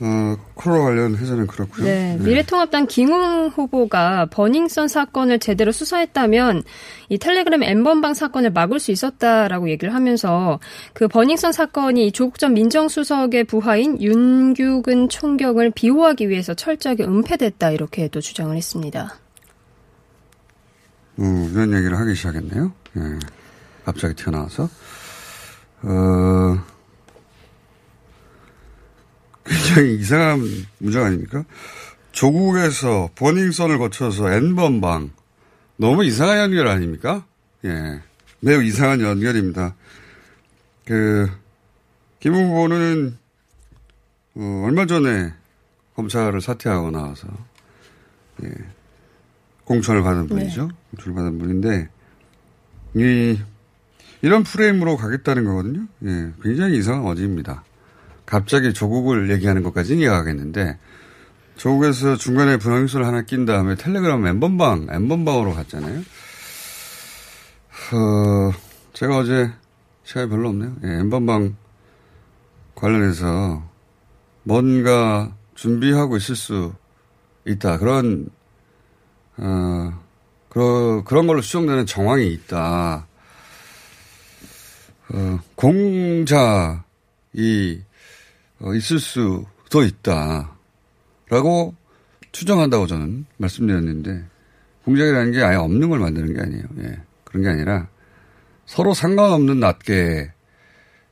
어, 0.00 0.36
코로나 0.54 0.82
관련해서는 0.82 1.46
그렇고요. 1.46 1.86
네, 1.86 2.16
미래통합당 2.20 2.88
김웅 2.88 3.48
후보가 3.54 4.26
버닝썬 4.26 4.88
사건을 4.88 5.38
제대로 5.38 5.70
수사했다면 5.70 6.64
이 7.08 7.18
텔레그램 7.18 7.62
엠번방 7.62 8.14
사건을 8.14 8.50
막을 8.50 8.80
수 8.80 8.90
있었다라고 8.90 9.70
얘기를 9.70 9.94
하면서 9.94 10.58
그 10.92 11.06
버닝썬 11.06 11.52
사건이 11.52 12.10
조국 12.10 12.40
전 12.40 12.52
민정수석의 12.54 13.44
부하인 13.44 14.02
윤규근 14.02 15.08
총경을 15.08 15.70
비호하기 15.70 16.28
위해서 16.28 16.52
철저하게 16.52 17.04
은폐됐다 17.04 17.70
이렇게 17.70 18.08
또 18.08 18.20
주장을 18.20 18.54
했습니다. 18.56 19.14
어, 21.18 21.48
이런 21.52 21.74
얘기를 21.74 21.96
하기 21.96 22.14
시작했네요. 22.16 22.72
예. 22.96 23.41
갑자기 23.84 24.14
튀어나와서. 24.14 24.68
어, 25.82 26.64
굉장히 29.44 29.96
이상한 29.96 30.40
문장 30.78 31.04
아닙니까? 31.04 31.44
조국에서 32.12 33.10
버닝썬을 33.16 33.78
거쳐서 33.78 34.30
N번방. 34.30 35.10
너무 35.76 36.04
이상한 36.04 36.38
연결 36.38 36.68
아닙니까? 36.68 37.26
예. 37.64 38.00
매우 38.40 38.62
이상한 38.62 39.00
연결입니다. 39.00 39.74
그, 40.84 41.30
김 42.20 42.34
후보는, 42.34 43.18
어, 44.34 44.62
얼마 44.64 44.86
전에 44.86 45.32
검찰을 45.94 46.40
사퇴하고 46.40 46.90
나와서, 46.90 47.28
예. 48.44 48.50
공천을 49.64 50.02
받은 50.02 50.28
분이죠. 50.28 50.68
공천을 50.90 51.14
받은 51.14 51.38
분인데, 51.38 51.88
이, 52.94 53.40
이런 54.22 54.44
프레임으로 54.44 54.96
가겠다는 54.96 55.44
거거든요. 55.44 55.86
예. 56.04 56.32
굉장히 56.42 56.78
이상한 56.78 57.04
어지입니다. 57.06 57.64
갑자기 58.24 58.72
조국을 58.72 59.30
얘기하는 59.30 59.62
것까지는 59.62 60.00
이해하겠는데, 60.00 60.78
조국에서 61.56 62.16
중간에 62.16 62.56
분황수를 62.56 63.06
하나 63.06 63.22
낀 63.22 63.44
다음에 63.44 63.74
텔레그램 63.74 64.24
엠번방, 64.26 64.86
엠번방으로 64.90 65.52
갔잖아요. 65.54 65.98
어, 67.92 68.52
제가 68.92 69.18
어제 69.18 69.52
시간이 70.04 70.30
별로 70.30 70.48
없네요. 70.48 70.76
예, 70.84 70.88
엠번방 71.00 71.56
관련해서 72.74 73.62
뭔가 74.44 75.34
준비하고 75.54 76.16
있을 76.16 76.36
수 76.36 76.72
있다. 77.44 77.78
그런, 77.78 78.28
어, 79.36 80.00
그러, 80.48 81.02
그런 81.04 81.26
걸로 81.26 81.40
추정되는 81.40 81.86
정황이 81.86 82.28
있다. 82.28 83.06
어, 85.12 85.38
공작이 85.54 86.82
어, 88.60 88.74
있을 88.74 88.98
수도 88.98 89.82
있다. 89.84 90.52
라고 91.28 91.74
추정한다고 92.32 92.86
저는 92.86 93.26
말씀드렸는데, 93.36 94.24
공작이라는 94.84 95.32
게 95.32 95.42
아예 95.42 95.56
없는 95.56 95.90
걸 95.90 95.98
만드는 95.98 96.34
게 96.34 96.40
아니에요. 96.40 96.64
예. 96.80 97.00
그런 97.24 97.42
게 97.42 97.48
아니라 97.48 97.88
서로 98.66 98.94
상관없는 98.94 99.60
낱개 99.60 100.30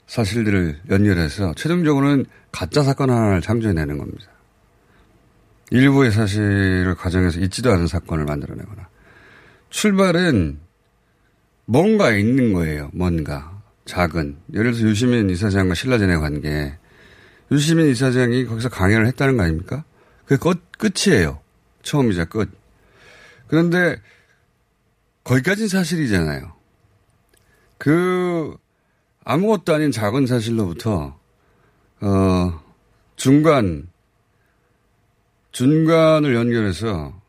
사실들을 0.06 0.80
연결해서 0.90 1.54
최종적으로는 1.54 2.26
가짜 2.50 2.82
사건 2.82 3.10
하나를 3.10 3.40
창조해내는 3.40 3.98
겁니다. 3.98 4.26
일부의 5.70 6.10
사실을 6.10 6.96
가정해서 6.96 7.38
있지도 7.40 7.70
않은 7.72 7.86
사건을 7.86 8.24
만들어내거나. 8.24 8.88
출발은 9.70 10.58
뭔가 11.66 12.10
있는 12.10 12.52
거예요. 12.52 12.90
뭔가. 12.92 13.59
작은. 13.84 14.38
예를 14.52 14.72
들어서 14.72 14.86
유시민 14.88 15.30
이사장과 15.30 15.74
신라전의 15.74 16.18
관계. 16.20 16.78
유시민 17.50 17.86
이사장이 17.86 18.46
거기서 18.46 18.68
강연을 18.68 19.06
했다는 19.08 19.36
거 19.36 19.42
아닙니까? 19.42 19.84
그게 20.24 20.36
끝, 20.36 20.60
끝이에요. 20.78 21.40
처음이자 21.82 22.26
끝. 22.26 22.50
그런데 23.48 24.00
거기까지는 25.24 25.68
사실이잖아요. 25.68 26.52
그 27.78 28.56
아무것도 29.24 29.74
아닌 29.74 29.90
작은 29.90 30.26
사실로부터 30.26 31.18
어 32.00 32.62
중간 33.16 33.88
중간을 35.52 36.34
연결해서 36.34 37.20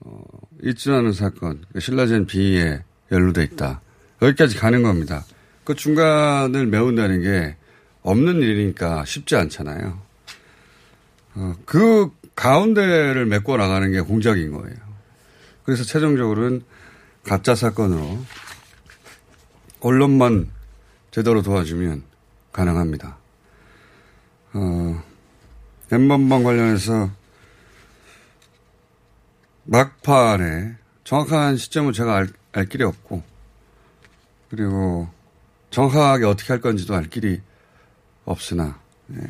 어 0.00 0.22
있지 0.62 0.90
않은 0.90 1.12
사건 1.12 1.64
그 1.72 1.80
신라젠 1.80 2.26
비에 2.26 2.82
연루돼 3.10 3.44
있다. 3.44 3.80
여기까지 4.22 4.56
가는 4.56 4.82
겁니다. 4.82 5.24
그 5.64 5.74
중간을 5.74 6.66
메운다는 6.66 7.22
게 7.22 7.56
없는 8.02 8.42
일이니까 8.42 9.04
쉽지 9.04 9.36
않잖아요. 9.36 10.00
어, 11.36 11.54
그 11.64 12.10
가운데를 12.36 13.26
메꿔 13.26 13.56
나가는 13.56 13.90
게 13.90 14.00
공작인 14.00 14.52
거예요. 14.52 14.76
그래서 15.64 15.84
최종적으로는 15.84 16.62
가짜 17.24 17.54
사건으로 17.54 18.18
언론만 19.80 20.50
제대로 21.10 21.42
도와주면 21.42 22.02
가능합니다. 22.52 23.16
어, 24.52 25.02
엠번방 25.90 26.42
관련해서 26.42 27.10
막판에 29.64 30.76
정확한 31.04 31.56
시점을 31.56 31.92
제가 31.92 32.16
알, 32.16 32.28
알 32.52 32.66
길이 32.66 32.84
없고 32.84 33.22
그리고 34.50 35.08
정확하게 35.74 36.24
어떻게 36.26 36.52
할 36.52 36.60
건지도 36.60 36.94
알 36.94 37.10
길이 37.10 37.40
없으나 38.24 38.78
예. 39.12 39.20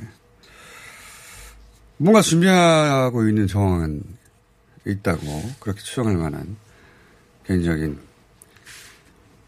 뭔가 1.97 2.21
준비하고 2.21 3.27
있는 3.27 3.47
정황은 3.47 4.03
있다고 4.87 5.53
그렇게 5.59 5.81
추정할 5.81 6.19
만한 6.19 6.59
개인적인 7.47 7.99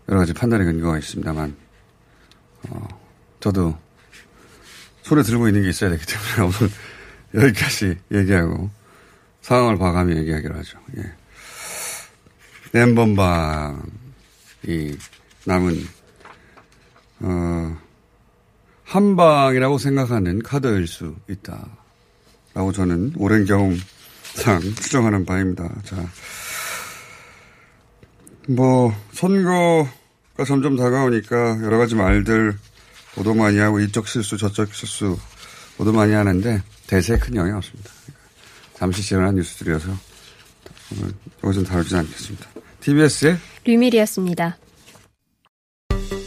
여러 0.09 0.20
가지 0.20 0.32
판단의 0.32 0.66
근거가 0.66 0.96
있습니다만 0.98 1.54
어, 2.70 2.88
저도 3.40 3.76
손에 5.02 5.22
들고 5.22 5.48
있는 5.48 5.64
게 5.64 5.68
있어야 5.68 5.90
되기 5.90 6.02
때문에 6.06 6.54
오늘 7.35 7.48
여기까지 7.48 7.98
얘기하고 8.11 8.70
상황을 9.42 9.76
봐가며 9.76 10.16
얘기하기로 10.16 10.56
하죠. 10.56 10.78
예. 10.96 11.12
엠번방이 12.80 13.82
남은 15.44 15.95
어, 17.20 17.76
한 18.85 19.16
방이라고 19.16 19.79
생각하는 19.79 20.42
카드일 20.42 20.87
수 20.87 21.14
있다라고 21.29 22.72
저는 22.72 23.14
오랜 23.16 23.44
경험상 23.44 23.81
추정하는 24.81 25.24
바입니다. 25.24 25.68
자, 25.85 25.96
뭐 28.48 28.94
선거가 29.12 30.44
점점 30.46 30.76
다가오니까 30.76 31.62
여러 31.62 31.79
가지 31.79 31.94
말들 31.94 32.57
보도 33.14 33.35
많이 33.35 33.59
하고 33.59 33.81
이쪽 33.81 34.07
실수 34.07 34.37
저쪽 34.37 34.72
실수 34.74 35.18
보도 35.76 35.92
많이 35.92 36.12
하는데 36.12 36.62
대세에 36.87 37.18
큰 37.18 37.35
영향 37.35 37.57
없습니다. 37.57 37.90
잠시 38.74 39.02
지연한 39.02 39.35
뉴스들이어서 39.35 39.88
오늘 40.92 41.12
여기서 41.42 41.64
다루지 41.64 41.96
않겠습니다. 41.96 42.46
TBS의 42.81 43.38
류밀이었습니다. 43.64 44.59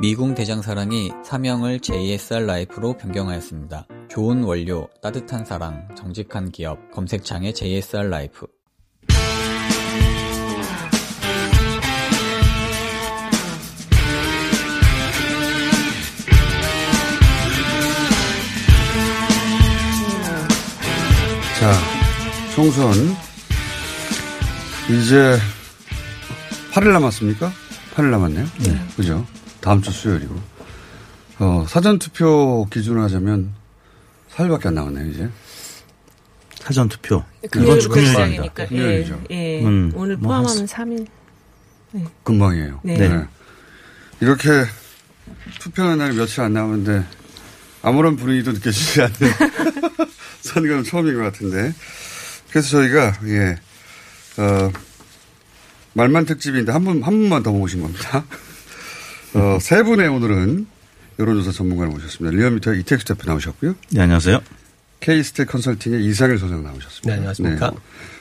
미궁 0.00 0.36
대장사랑이 0.36 1.10
사명을 1.24 1.80
JSR 1.80 2.46
라이프로 2.46 2.96
변경하였습니다. 2.96 3.88
좋은 4.08 4.44
원료, 4.44 4.88
따뜻한 5.02 5.44
사랑, 5.44 5.88
정직한 5.96 6.52
기업, 6.52 6.92
검색창에 6.92 7.52
JSR 7.52 8.08
라이프. 8.08 8.46
자, 21.58 21.72
총선 22.54 22.92
이제 24.88 25.36
8일 26.72 26.92
남았습니까? 26.92 27.50
8일 27.96 28.10
남았네요. 28.10 28.46
네. 28.60 28.86
그죠? 28.96 29.26
다음 29.68 29.82
주 29.82 29.90
수요일이고. 29.90 30.34
어, 31.40 31.66
사전투표 31.68 32.66
기준으로 32.72 33.02
하자면 33.02 33.52
4일밖에 34.34 34.68
안 34.68 34.74
남았네요, 34.76 35.10
이제. 35.10 35.28
사전투표. 36.54 37.22
이번 37.44 37.78
주 37.78 37.90
금요일입니다. 37.90 38.64
금요일이죠. 38.66 39.22
예, 39.30 39.58
예. 39.58 39.62
음, 39.62 39.92
오늘 39.94 40.16
뭐 40.16 40.28
포함하면 40.28 40.56
뭐 40.56 40.64
3일. 40.64 41.06
네. 41.90 42.04
금방이에요. 42.24 42.80
네. 42.82 42.96
네. 42.96 43.26
이렇게 44.22 44.48
투표하는 45.60 45.98
날이 45.98 46.16
며칠 46.16 46.40
안 46.40 46.54
남았는데 46.54 47.04
아무런 47.82 48.16
분위기도 48.16 48.52
느껴지지 48.52 49.02
않는 49.02 49.16
선거는 50.40 50.84
처음인 50.84 51.14
것 51.14 51.24
같은데. 51.24 51.74
그래서 52.48 52.70
저희가, 52.70 53.18
예, 53.26 53.58
어, 54.38 54.72
말만 55.92 56.24
특집인데 56.24 56.72
한 56.72 56.84
분, 56.84 57.02
한 57.02 57.18
분만 57.18 57.42
더 57.42 57.52
모신 57.52 57.82
겁니다. 57.82 58.24
어, 59.38 59.58
세 59.60 59.82
분의 59.82 60.08
오늘은 60.08 60.66
여론조사 61.18 61.52
전문가를 61.52 61.92
모셨습니다. 61.92 62.36
리얼미터 62.36 62.74
이택수 62.74 63.04
대표 63.06 63.28
나오셨고요. 63.30 63.74
네, 63.90 64.00
안녕하세요. 64.02 64.40
케이스테 65.00 65.44
컨설팅의 65.44 66.04
이상일 66.04 66.38
소장 66.38 66.62
나오셨습니다. 66.64 67.08
네, 67.08 67.14
안녕하십니까. 67.14 67.70
네. 67.70 67.76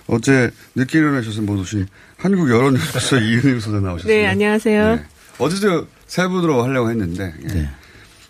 어제 0.07 0.51
늦게 0.75 0.99
일어나셔서 0.99 1.41
못 1.41 1.59
오신 1.59 1.87
한국 2.17 2.49
여론조사 2.49 3.17
이은임 3.21 3.59
소장 3.59 3.83
나오셨습니다. 3.83 4.07
네, 4.07 4.27
안녕하세요. 4.27 4.95
네. 4.95 5.05
어제도 5.39 5.87
세 6.05 6.27
분으로 6.27 6.63
하려고 6.63 6.89
했는데, 6.89 7.33
예. 7.43 7.47
네. 7.47 7.69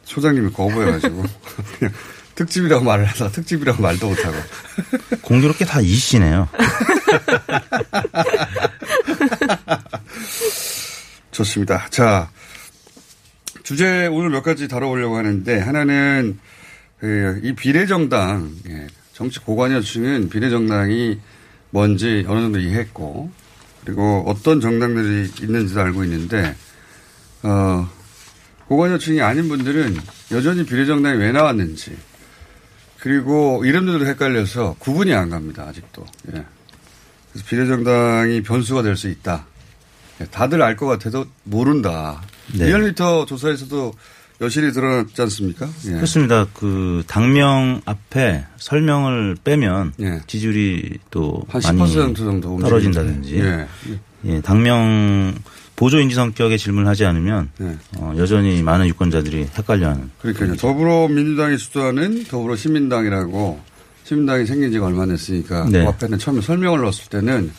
소장님이 0.05 0.51
거부해가지고, 0.51 1.23
특집이라고 2.35 2.83
말을 2.83 3.05
하다 3.05 3.31
특집이라고 3.31 3.81
말도 3.81 4.07
못하고. 4.09 4.35
공교롭게 5.21 5.65
다 5.65 5.81
이씨네요. 5.81 6.47
좋습니다. 11.31 11.87
자, 11.89 12.29
주제 13.67 14.07
오늘 14.07 14.29
몇 14.29 14.43
가지 14.43 14.69
다뤄보려고 14.69 15.17
하는데, 15.17 15.59
하나는, 15.59 16.39
그, 17.01 17.41
이 17.43 17.51
비례정당, 17.51 18.55
예, 18.69 18.87
정치 19.11 19.39
고관여층은 19.39 20.29
비례정당이 20.29 21.19
뭔지 21.71 22.23
어느 22.29 22.39
정도 22.39 22.59
이해했고 22.59 23.29
그리고 23.83 24.23
어떤 24.25 24.61
정당들이 24.61 25.31
있는지도 25.41 25.81
알고 25.81 26.05
있는데 26.05 26.55
어, 27.43 27.89
고관여층이 28.67 29.19
아닌 29.21 29.49
분들은 29.49 29.97
여전히 30.31 30.65
비례정당이 30.65 31.17
왜 31.19 31.33
나왔는지 31.33 31.97
그리고 32.99 33.65
이름들도 33.65 34.05
헷갈려서 34.05 34.77
구분이 34.79 35.13
안 35.13 35.29
갑니다 35.29 35.63
아직도. 35.63 36.05
예. 36.29 36.45
그래서 37.33 37.47
비례정당이 37.49 38.43
변수가 38.43 38.81
될 38.83 38.95
수 38.95 39.09
있다. 39.09 39.45
예, 40.21 40.25
다들 40.25 40.61
알 40.61 40.77
것 40.77 40.85
같아도 40.85 41.25
모른다. 41.43 42.21
네. 42.53 42.67
리얼미터 42.67 43.25
조사에서도 43.25 43.93
여실히 44.41 44.71
드러났지 44.71 45.19
않습니까? 45.23 45.67
예. 45.87 45.91
그렇습니다. 45.93 46.45
그 46.53 47.03
당명 47.07 47.81
앞에 47.85 48.45
설명을 48.57 49.37
빼면 49.43 49.93
지지율이 50.27 50.99
또한 51.09 51.61
많이 51.75 51.95
10% 51.95 52.15
정도 52.15 52.59
떨어진다든지 52.59 53.15
움직이는데. 53.17 53.67
예, 54.25 54.41
당명 54.41 55.33
보조 55.75 55.99
인지 55.99 56.15
성격의 56.15 56.57
질문을 56.57 56.87
하지 56.87 57.05
않으면 57.05 57.49
어, 57.97 58.13
여전히 58.17 58.61
많은 58.63 58.87
유권자들이 58.87 59.47
헷갈려하는 59.57 60.09
그러니까요. 60.19 60.55
더불어민주당이 60.55 61.57
주도하는 61.57 62.23
더불어시민당이라고 62.25 63.59
시민당이 64.03 64.45
생긴 64.45 64.71
지가 64.71 64.87
얼마 64.87 65.03
안 65.03 65.09
됐으니까 65.09 65.65
네. 65.69 65.83
그 65.83 65.89
앞에는 65.89 66.17
처음에 66.17 66.41
설명을 66.41 66.79
넣었을 66.81 67.09
때는 67.09 67.51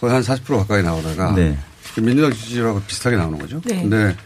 거의 0.00 0.12
한 0.12 0.22
40% 0.22 0.56
가까이 0.58 0.82
나오다가 0.82 1.34
네. 1.34 1.58
그 1.94 2.00
민주당 2.00 2.32
지지율하고 2.32 2.82
비슷하게 2.82 3.16
나오는 3.16 3.38
거죠. 3.38 3.60
네. 3.64 3.82
근데 3.82 4.16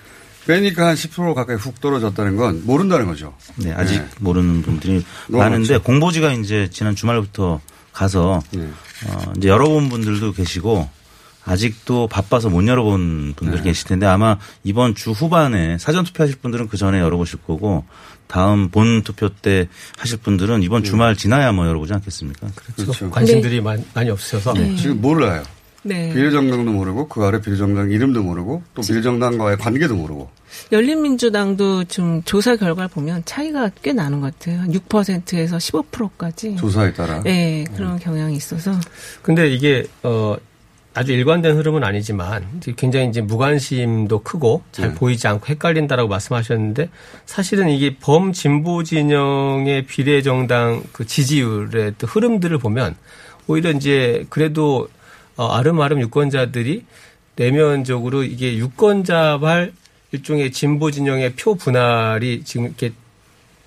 빼니까 0.47 0.89
한 0.89 0.95
10% 0.95 1.35
가까이 1.35 1.57
훅 1.57 1.81
떨어졌다는 1.81 2.37
건 2.37 2.63
모른다는 2.65 3.07
거죠. 3.07 3.35
네, 3.57 3.73
아직 3.73 3.99
네. 3.99 4.09
모르는 4.21 4.63
분들이 4.63 5.05
많은데 5.29 5.75
많죠. 5.75 5.83
공보지가 5.83 6.33
이제 6.33 6.69
지난 6.71 6.95
주말부터 6.95 7.61
가서 7.93 8.43
네. 8.51 8.69
어, 9.07 9.33
이제 9.37 9.49
열어본 9.49 9.89
분들도 9.89 10.33
계시고 10.33 10.89
아직도 11.47 12.09
바빠서 12.09 12.49
못 12.49 12.67
열어본 12.67 13.35
분들 13.37 13.59
네. 13.59 13.65
계실 13.65 13.87
텐데 13.87 14.07
아마 14.07 14.39
이번 14.65 14.95
주 14.95 15.11
후반에 15.11 15.79
사전 15.79 16.05
투표하실 16.05 16.39
분들은 16.41 16.69
그 16.69 16.77
전에 16.77 17.01
열어보실 17.01 17.41
거고 17.47 17.85
다음 18.27 18.71
본 18.71 19.03
투표 19.03 19.29
때 19.29 19.69
하실 19.99 20.19
분들은 20.19 20.63
이번 20.63 20.83
주말 20.83 21.17
지나야 21.17 21.53
뭐 21.53 21.67
열어보지 21.67 21.93
않겠습니까? 21.93 22.49
그렇죠. 22.77 23.11
관심들이 23.11 23.61
많이, 23.61 23.85
많이 23.93 24.11
없으셔서. 24.11 24.55
네. 24.55 24.75
지금 24.77 25.01
몰라요. 25.01 25.43
네. 25.85 26.13
비례정당도 26.13 26.73
모르고 26.73 27.09
그 27.09 27.23
아래 27.25 27.41
비례정당 27.41 27.91
이름도 27.91 28.23
모르고 28.23 28.63
또 28.75 28.83
비례정당과의 28.83 29.59
관계도 29.59 29.95
모르고 29.95 30.31
열린민주당도 30.73 31.85
좀 31.85 32.23
조사 32.25 32.57
결과를 32.57 32.89
보면 32.89 33.23
차이가 33.25 33.71
꽤 33.83 33.93
나는 33.93 34.21
것 34.21 34.39
같아요. 34.39 34.63
6%에서 34.71 35.59
15%까지. 35.59 36.57
조사에 36.57 36.93
따라. 36.93 37.23
네, 37.23 37.65
그런 37.77 37.99
경향이 37.99 38.37
있어서. 38.37 38.73
근데 39.23 39.51
이게 39.51 39.85
어 40.03 40.37
아주 40.95 41.13
일관된 41.13 41.57
흐름은 41.57 41.83
아니지만 41.83 42.61
굉장히 42.77 43.09
이제 43.09 43.21
무관심도 43.21 44.21
크고 44.21 44.63
잘 44.71 44.91
네. 44.91 44.95
보이지 44.95 45.27
않고 45.27 45.47
헷갈린다라고 45.47 46.09
말씀하셨는데 46.09 46.89
사실은 47.27 47.69
이게 47.69 47.97
범진보 47.99 48.85
진영의 48.85 49.87
비례 49.87 50.23
정당 50.23 50.85
그 50.93 51.05
지지율의 51.05 51.95
또 51.99 52.07
흐름들을 52.07 52.59
보면 52.59 52.95
오히려 53.49 53.73
이제 53.73 54.25
그래도 54.31 54.89
어 55.37 55.49
아름아름 55.49 56.01
유권자들이 56.01 56.85
내면적으로 57.37 58.23
이게 58.23 58.57
유권자발 58.57 59.73
일종의 60.13 60.53
진보 60.53 60.91
진영의 60.91 61.35
표 61.35 61.55
분할이 61.57 62.43
지금 62.45 62.67
이렇게 62.67 62.93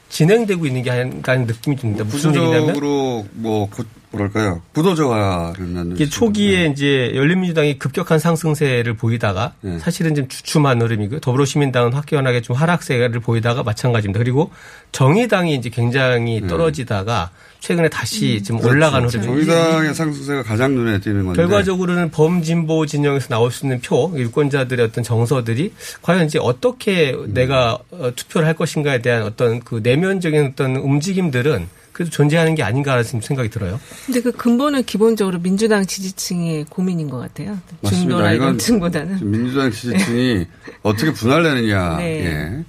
진행되고 0.09 0.65
있는 0.65 0.83
게 0.83 0.91
아닌가 0.91 1.33
하는 1.33 1.45
느낌이 1.45 1.75
듭니다. 1.75 2.05
무슨 2.05 2.29
얘기냐면 2.33 2.61
구조적으로 2.67 3.27
뭐 3.33 3.69
구- 3.69 3.83
뭐랄까요 4.17 4.61
구도적화는 4.73 5.93
이게 5.95 6.07
초기에 6.07 6.65
이제 6.67 7.11
열린민주당이 7.15 7.79
급격한 7.79 8.19
상승세를 8.19 8.95
보이다가 8.95 9.53
네. 9.61 9.79
사실은 9.79 10.15
좀 10.15 10.27
주춤한 10.27 10.81
흐름이고 10.81 11.19
더불어시민당은 11.19 11.93
확연하게 11.93 12.41
좀 12.41 12.55
하락세를 12.55 13.19
보이다가 13.19 13.63
마찬가지입니다. 13.63 14.19
그리고 14.19 14.51
정의당이 14.91 15.55
이제 15.55 15.69
굉장히 15.69 16.45
떨어지다가 16.47 17.31
최근에 17.59 17.89
다시 17.89 18.43
좀 18.43 18.63
올라가는 18.63 19.07
흐름이 19.07 19.25
네. 19.25 19.33
그렇죠. 19.33 19.51
정의당의 19.51 19.93
상승세가 19.93 20.43
가장 20.43 20.75
눈에 20.75 20.99
띄는 20.99 21.25
건데 21.25 21.41
결과적으로는 21.41 22.11
범진보 22.11 22.85
진영에서 22.85 23.27
나올 23.27 23.51
수 23.51 23.65
있는 23.65 23.81
표, 23.81 24.11
유권자들의 24.15 24.85
어떤 24.85 25.03
정서들이 25.03 25.73
과연 26.01 26.25
이제 26.25 26.39
어떻게 26.41 27.13
음. 27.13 27.33
내가 27.33 27.79
어, 27.91 28.11
투표를 28.15 28.47
할 28.47 28.53
것인가에 28.55 29.01
대한 29.01 29.23
어떤 29.23 29.59
그 29.59 29.79
내면적인 29.83 30.51
어떤 30.53 30.75
움직임들은 30.77 31.67
그래도 31.97 32.11
존재하는 32.11 32.53
게 32.53 32.61
아닌가라는 32.61 33.03
생각이 33.03 33.49
들어요. 33.49 33.79
근데 34.05 34.21
그 34.21 34.31
근본은 34.31 34.83
기본적으로 34.83 35.39
민주당 35.39 35.83
지지층의 35.83 36.67
고민인 36.69 37.09
것 37.09 37.17
같아요. 37.17 37.59
중도나 37.89 38.33
이런 38.33 38.59
층보다는. 38.59 39.17
지금 39.17 39.31
민주당 39.31 39.71
지지층이 39.71 40.45
어떻게 40.83 41.11
분할되느냐, 41.11 41.97
네. 41.97 42.05
예. 42.23 42.65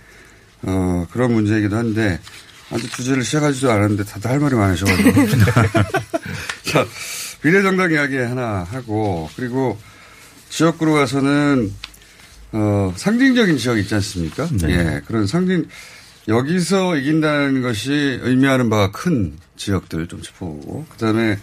어, 0.62 1.06
그런 1.12 1.34
문제이기도 1.34 1.76
한데, 1.76 2.18
아직 2.70 2.90
주제를 2.90 3.22
시작하지도 3.22 3.70
않았는데 3.70 4.04
다들 4.04 4.30
할 4.30 4.40
말이 4.40 4.54
많으셔가지고. 4.54 5.10
자, 6.64 6.86
비례정당 7.42 7.92
이야기 7.92 8.16
하나 8.16 8.66
하고, 8.70 9.28
그리고 9.36 9.78
지역구로 10.48 10.94
가서는, 10.94 11.70
어, 12.52 12.94
상징적인 12.96 13.58
지역이 13.58 13.82
있지 13.82 13.94
않습니까? 13.94 14.48
네. 14.52 14.70
예, 14.70 15.02
그런 15.06 15.26
상징, 15.26 15.68
여기서 16.28 16.96
이긴다는 16.96 17.62
것이 17.62 17.90
의미하는 18.22 18.68
바가 18.68 18.92
큰 18.92 19.36
지역들 19.56 20.06
좀 20.08 20.22
짚어보고, 20.22 20.86
그 20.90 20.96
다음에 20.98 21.38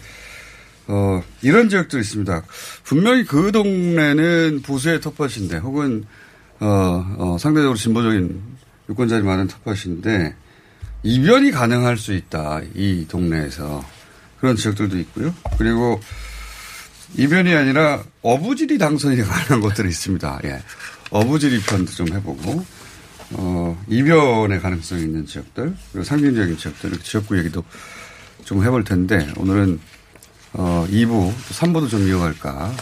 어, 0.88 1.20
이런 1.42 1.68
지역도 1.68 1.98
있습니다. 1.98 2.42
분명히 2.84 3.24
그 3.24 3.50
동네는 3.50 4.62
보수의 4.62 5.00
텃밭인데, 5.00 5.56
혹은, 5.56 6.04
어, 6.60 7.04
어, 7.18 7.36
상대적으로 7.38 7.76
진보적인 7.76 8.40
유권자들이 8.88 9.26
많은 9.26 9.48
텃밭인데, 9.48 10.36
이변이 11.02 11.50
가능할 11.50 11.98
수 11.98 12.14
있다. 12.14 12.60
이 12.74 13.06
동네에서. 13.08 13.84
그런 14.40 14.54
지역들도 14.54 14.96
있고요. 14.98 15.34
그리고, 15.58 16.00
이변이 17.16 17.52
아니라 17.54 18.04
어부지리 18.22 18.78
당선이 18.78 19.16
가능한 19.22 19.60
것들이 19.60 19.88
있습니다. 19.88 20.40
예. 20.44 20.62
어부지리 21.10 21.62
편도 21.62 21.92
좀 21.92 22.12
해보고, 22.12 22.64
어, 23.32 23.82
이변의 23.88 24.60
가능성이 24.60 25.02
있는 25.02 25.26
지역들, 25.26 25.74
그리고 25.92 26.04
상징적인 26.04 26.56
지역들, 26.58 26.90
이렇게 26.90 27.04
지역구 27.04 27.38
얘기도 27.38 27.64
좀 28.44 28.62
해볼 28.64 28.84
텐데, 28.84 29.28
오늘은 29.36 29.80
어, 30.52 30.86
2부, 30.90 31.32
3부도 31.34 31.90
좀 31.90 32.06
이어갈까. 32.08 32.72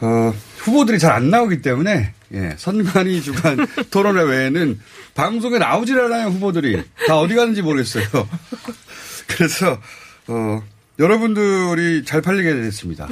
어, 0.00 0.34
후보들이 0.58 0.98
잘 0.98 1.12
안 1.12 1.30
나오기 1.30 1.62
때문에, 1.62 2.12
예, 2.34 2.54
선관위 2.58 3.22
주간 3.22 3.56
토론회 3.90 4.22
외에는 4.22 4.78
방송에 5.14 5.58
나오질 5.58 5.98
않아요, 5.98 6.28
후보들이. 6.28 6.82
다 7.06 7.18
어디 7.18 7.34
가는지 7.34 7.62
모르겠어요. 7.62 8.04
그래서, 9.26 9.80
어, 10.28 10.62
여러분들이 10.98 12.04
잘 12.04 12.20
팔리게 12.22 12.52
됐습니다. 12.54 13.08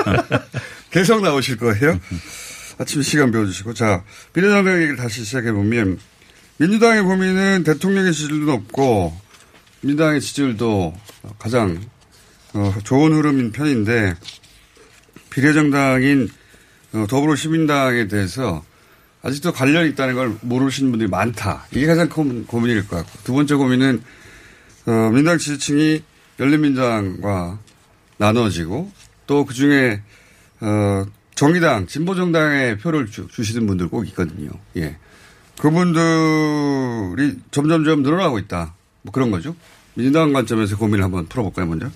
계속 0.90 1.22
나오실 1.22 1.56
거예요. 1.58 1.98
아침 2.78 3.02
시간 3.02 3.30
배워주시고. 3.30 3.74
자, 3.74 4.04
비례정당 4.32 4.76
얘기를 4.76 4.96
다시 4.96 5.24
시작해보면, 5.24 5.98
민주당의 6.58 7.02
고민은 7.02 7.64
대통령의 7.64 8.12
지지율도 8.12 8.46
높고, 8.46 9.14
민주당의 9.80 10.20
지지율도 10.20 10.94
가장 11.38 11.80
어, 12.54 12.74
좋은 12.82 13.12
흐름인 13.12 13.52
편인데 13.52 14.14
비례정당인 15.30 16.28
어, 16.92 17.06
더불어시민당에 17.08 18.08
대해서 18.08 18.64
아직도 19.22 19.52
관련이 19.52 19.90
있다는 19.90 20.14
걸 20.14 20.36
모르시는 20.40 20.90
분들이 20.90 21.08
많다. 21.08 21.66
이게 21.72 21.86
가장 21.86 22.08
큰 22.08 22.46
고민일 22.46 22.88
것 22.88 22.96
같고 22.96 23.18
두 23.24 23.34
번째 23.34 23.54
고민은 23.54 24.02
어, 24.86 25.10
민당 25.10 25.38
지지층이 25.38 26.02
열린민주당과 26.40 27.58
나눠지고 28.16 28.90
또 29.26 29.44
그 29.44 29.54
중에 29.54 30.00
어, 30.60 31.04
정의당 31.38 31.86
진보정당에 31.86 32.78
표를 32.78 33.06
주, 33.06 33.28
주시는 33.28 33.68
분들 33.68 33.86
꼭 33.90 34.08
있거든요. 34.08 34.50
예. 34.76 34.96
그분들이 35.56 37.38
점점점 37.52 38.02
늘어나고 38.02 38.40
있다. 38.40 38.74
뭐 39.02 39.12
그런 39.12 39.30
거죠. 39.30 39.54
민주당 39.94 40.32
관점에서 40.32 40.76
고민을 40.76 41.04
한번 41.04 41.28
풀어볼까요, 41.28 41.66
먼저? 41.66 41.90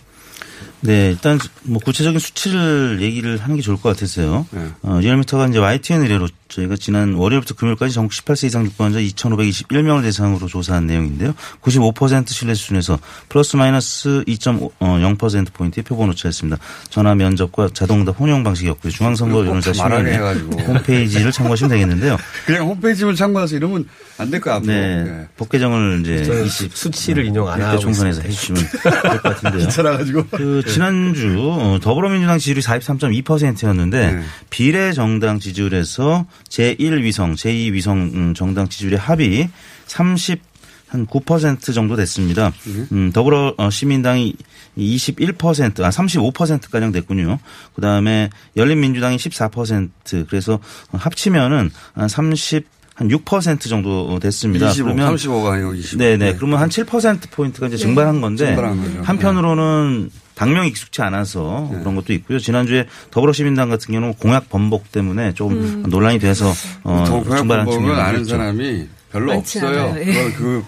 네, 0.85 1.11
일단 1.11 1.39
뭐 1.63 1.81
구체적인 1.85 2.19
수치를 2.19 2.99
얘기를 3.01 3.37
하는 3.39 3.55
게 3.57 3.63
좋을 3.63 3.77
것 3.77 3.91
같았어요. 3.91 4.47
네. 4.51 4.67
어, 4.83 4.99
리얼미터가 5.01 5.47
이제 5.47 5.59
YTN 5.59 6.03
의뢰로 6.03 6.29
저희가 6.49 6.77
지난 6.77 7.15
월요일부터 7.15 7.55
금요일까지 7.55 7.95
전국 7.95 8.13
18세 8.13 8.45
이상 8.49 8.65
유권자 8.67 8.99
2,521명을 8.99 10.03
대상으로 10.03 10.49
조사한 10.49 10.87
내용인데요. 10.87 11.35
95% 11.63 12.29
신뢰 12.29 12.53
수준에서 12.55 12.99
플러스 13.29 13.57
마이너스 13.57 14.23
2.0%포인트의 14.27 15.85
표본 15.85 16.11
오차였습니다. 16.11 16.59
전화 16.91 17.15
면접과 17.15 17.71
자동답 17.73 18.19
혼용 18.21 18.43
방식이었고요. 18.43 18.91
중앙선거 18.93 19.39
여론조사 19.47 19.85
꼭다 19.85 19.89
말하게 19.89 20.13
심의회 20.13 20.19
해가지고. 20.19 20.61
홈페이지를 20.75 21.33
참고하시면 21.33 21.71
되겠는데요. 21.71 22.19
그냥 22.45 22.67
홈페이지만 22.69 23.15
참고해서 23.15 23.57
이러면 23.57 23.87
안 24.19 24.31
될 24.33 24.41
거야, 24.41 24.57
앞으로. 24.57 24.73
네. 24.73 25.05
네. 25.05 25.29
복 25.37 25.49
개정을 25.51 26.01
이제 26.03 26.25
저는 26.25 26.45
20 26.47 26.75
수치를 26.77 27.25
인용 27.27 27.49
안 27.49 27.61
하고 27.61 27.79
총선에서. 27.79 28.23
해주시면 28.23 28.63
될 28.71 28.93
것 29.03 29.23
같은데요. 29.23 29.67
귀찮아가지고. 29.69 30.27
그 30.33 30.63
지난주 30.73 31.37
어, 31.39 31.79
더불어민주당 31.81 32.39
지지율이 32.39 32.61
43.2%였는데 32.61 34.13
네. 34.13 34.23
비례 34.51 34.93
정당 34.93 35.39
지지율에서 35.39 36.27
제1위성, 36.49 37.35
제2위성 37.35 38.15
음, 38.15 38.35
정당 38.35 38.69
지지율의 38.69 38.99
합이 38.99 39.49
30 39.87 40.53
한 40.93 41.07
9% 41.07 41.75
정도 41.75 41.97
됐습니다. 41.97 42.53
음, 42.93 43.13
더불어 43.15 43.55
어, 43.57 43.71
시민당이 43.71 44.35
21%, 44.77 45.83
아 45.83 45.89
35%가량 45.89 46.93
됐군요. 46.93 47.39
그다음에 47.75 48.29
열린민주당이 48.57 49.17
14% 49.17 50.29
그래서 50.29 50.59
합치면은 50.93 51.71
한 51.95 52.09
30, 52.09 52.67
한 52.95 53.09
6% 53.09 53.69
정도 53.71 54.19
됐습니다. 54.19 54.69
25, 54.69 54.85
그러면 54.85 55.17
35가 55.17 55.53
아니고 55.53 55.75
25. 55.75 55.99
네네. 55.99 56.35
그러면 56.35 56.59
한 56.59 56.69
7% 56.69 57.31
포인트가 57.31 57.69
이제 57.69 57.77
네. 57.77 57.83
증발한 57.83 58.21
건데 58.21 58.47
증발한 58.49 58.83
거죠. 58.83 59.03
한편으로는 59.03 60.11
당명 60.35 60.67
익숙치 60.67 61.03
않아서 61.03 61.69
네. 61.73 61.79
그런 61.81 61.95
것도 61.95 62.13
있고요. 62.15 62.39
지난주에 62.39 62.87
더불어시민당 63.11 63.69
같은 63.69 63.93
경우는 63.93 64.15
공약 64.15 64.49
번복 64.49 64.93
때문에 64.93 65.35
조금 65.35 65.57
음. 65.59 65.85
논란이 65.89 66.19
돼서 66.19 66.53
어, 66.85 67.05
동포 67.07 67.37
증발한 67.37 67.67
법을 67.67 67.79
측면이 67.79 68.01
아는. 68.01 68.25
사람이 68.25 68.89
별로 69.11 69.33
없어요. 69.33 69.95
예. 69.99 70.33
그, 70.33 70.65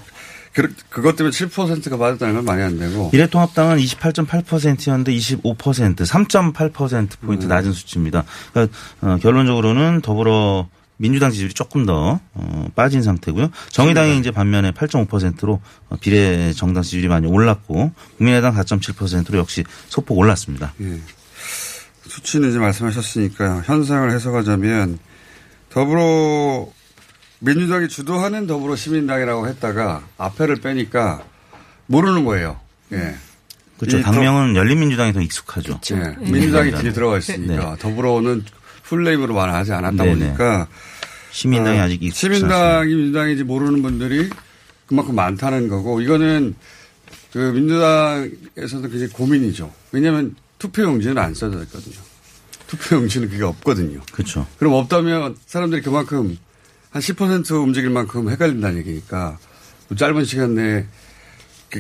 그, 0.53 0.75
그것 0.89 1.17
때문에 1.17 1.33
7%가 1.33 1.97
받았다는 1.97 2.35
건 2.37 2.45
말이 2.45 2.63
안 2.63 2.79
되고. 2.79 3.11
미래통합당은 3.13 3.79
28.8%였는데 3.79 5.13
25% 5.13 5.97
3.8% 5.97 7.09
포인트 7.21 7.47
음. 7.47 7.49
낮은 7.49 7.73
수치입니다. 7.73 8.25
그러니까 8.53 8.77
어, 9.01 9.17
결론적으로는 9.21 10.03
더불어 10.03 10.69
민주당 10.97 11.31
지지율이 11.31 11.55
조금 11.55 11.87
더 11.87 12.21
어, 12.35 12.69
빠진 12.75 13.03
상태고요. 13.03 13.51
정의당이 13.71 14.19
이제 14.19 14.31
반면에 14.31 14.73
8.5%로 14.73 15.61
어, 15.89 15.97
비례 16.01 16.53
정당 16.53 16.83
지지율이 16.83 17.09
많이 17.09 17.27
올랐고 17.27 17.93
국민의당 18.17 18.55
4.7%로 18.55 19.39
역시 19.39 19.65
소폭 19.89 20.19
올랐습니다. 20.19 20.73
예. 20.81 21.01
수치는 22.07 22.51
이제 22.51 22.59
말씀하셨으니까 22.59 23.63
현상을 23.65 24.11
해석하자면 24.11 24.99
더불어 25.71 26.69
민주당이 27.41 27.89
주도하는 27.89 28.47
더불어 28.47 28.77
시민당이라고 28.77 29.49
했다가 29.49 30.07
앞에를 30.17 30.57
빼니까 30.57 31.25
모르는 31.87 32.25
거예요. 32.25 32.61
예. 32.93 33.17
그렇죠. 33.79 33.99
이 33.99 34.03
당명은 34.03 34.55
열린민주당이 34.55 35.13
더 35.13 35.21
익숙하죠. 35.21 35.81
예. 35.91 35.95
네. 35.95 36.17
민주당이 36.31 36.71
네. 36.71 36.81
뒤에 36.81 36.93
들어가 36.93 37.19
있으니까 37.19 37.71
네. 37.73 37.77
더불어는 37.81 38.45
풀네임으로 38.85 39.35
말하지 39.35 39.73
않았다 39.73 40.05
네네. 40.05 40.27
보니까 40.27 40.69
시민당이 41.31 41.79
어, 41.79 41.83
아직 41.83 42.03
익숙치 42.03 42.21
시민당이 42.21 42.95
민주당인지 42.95 43.45
모르는 43.45 43.83
분들이 43.83 44.31
그만큼 44.87 45.15
많다는 45.15 45.69
거고 45.69 46.01
이거는 46.01 46.55
그 47.33 47.39
민주당에서도 47.39 48.89
굉장히 48.89 49.09
고민이죠. 49.09 49.73
왜냐하면 49.93 50.37
투표용지는 50.59 51.19
안 51.19 51.35
써져 51.35 51.63
있거든요. 51.65 51.97
투표용지는 52.67 53.29
그게 53.29 53.43
없거든요. 53.43 54.01
그렇죠. 54.13 54.47
그럼 54.59 54.75
없다면 54.75 55.37
사람들이 55.47 55.83
그만큼 55.83 56.39
한 56.91 57.03
10% 57.03 57.51
움직일 57.63 57.91
만큼 57.91 58.31
헷갈린다는 58.31 58.79
얘기니까 58.79 59.39
뭐 59.89 59.97
짧은 59.97 60.25
시간 60.25 60.55
내에 60.55 60.87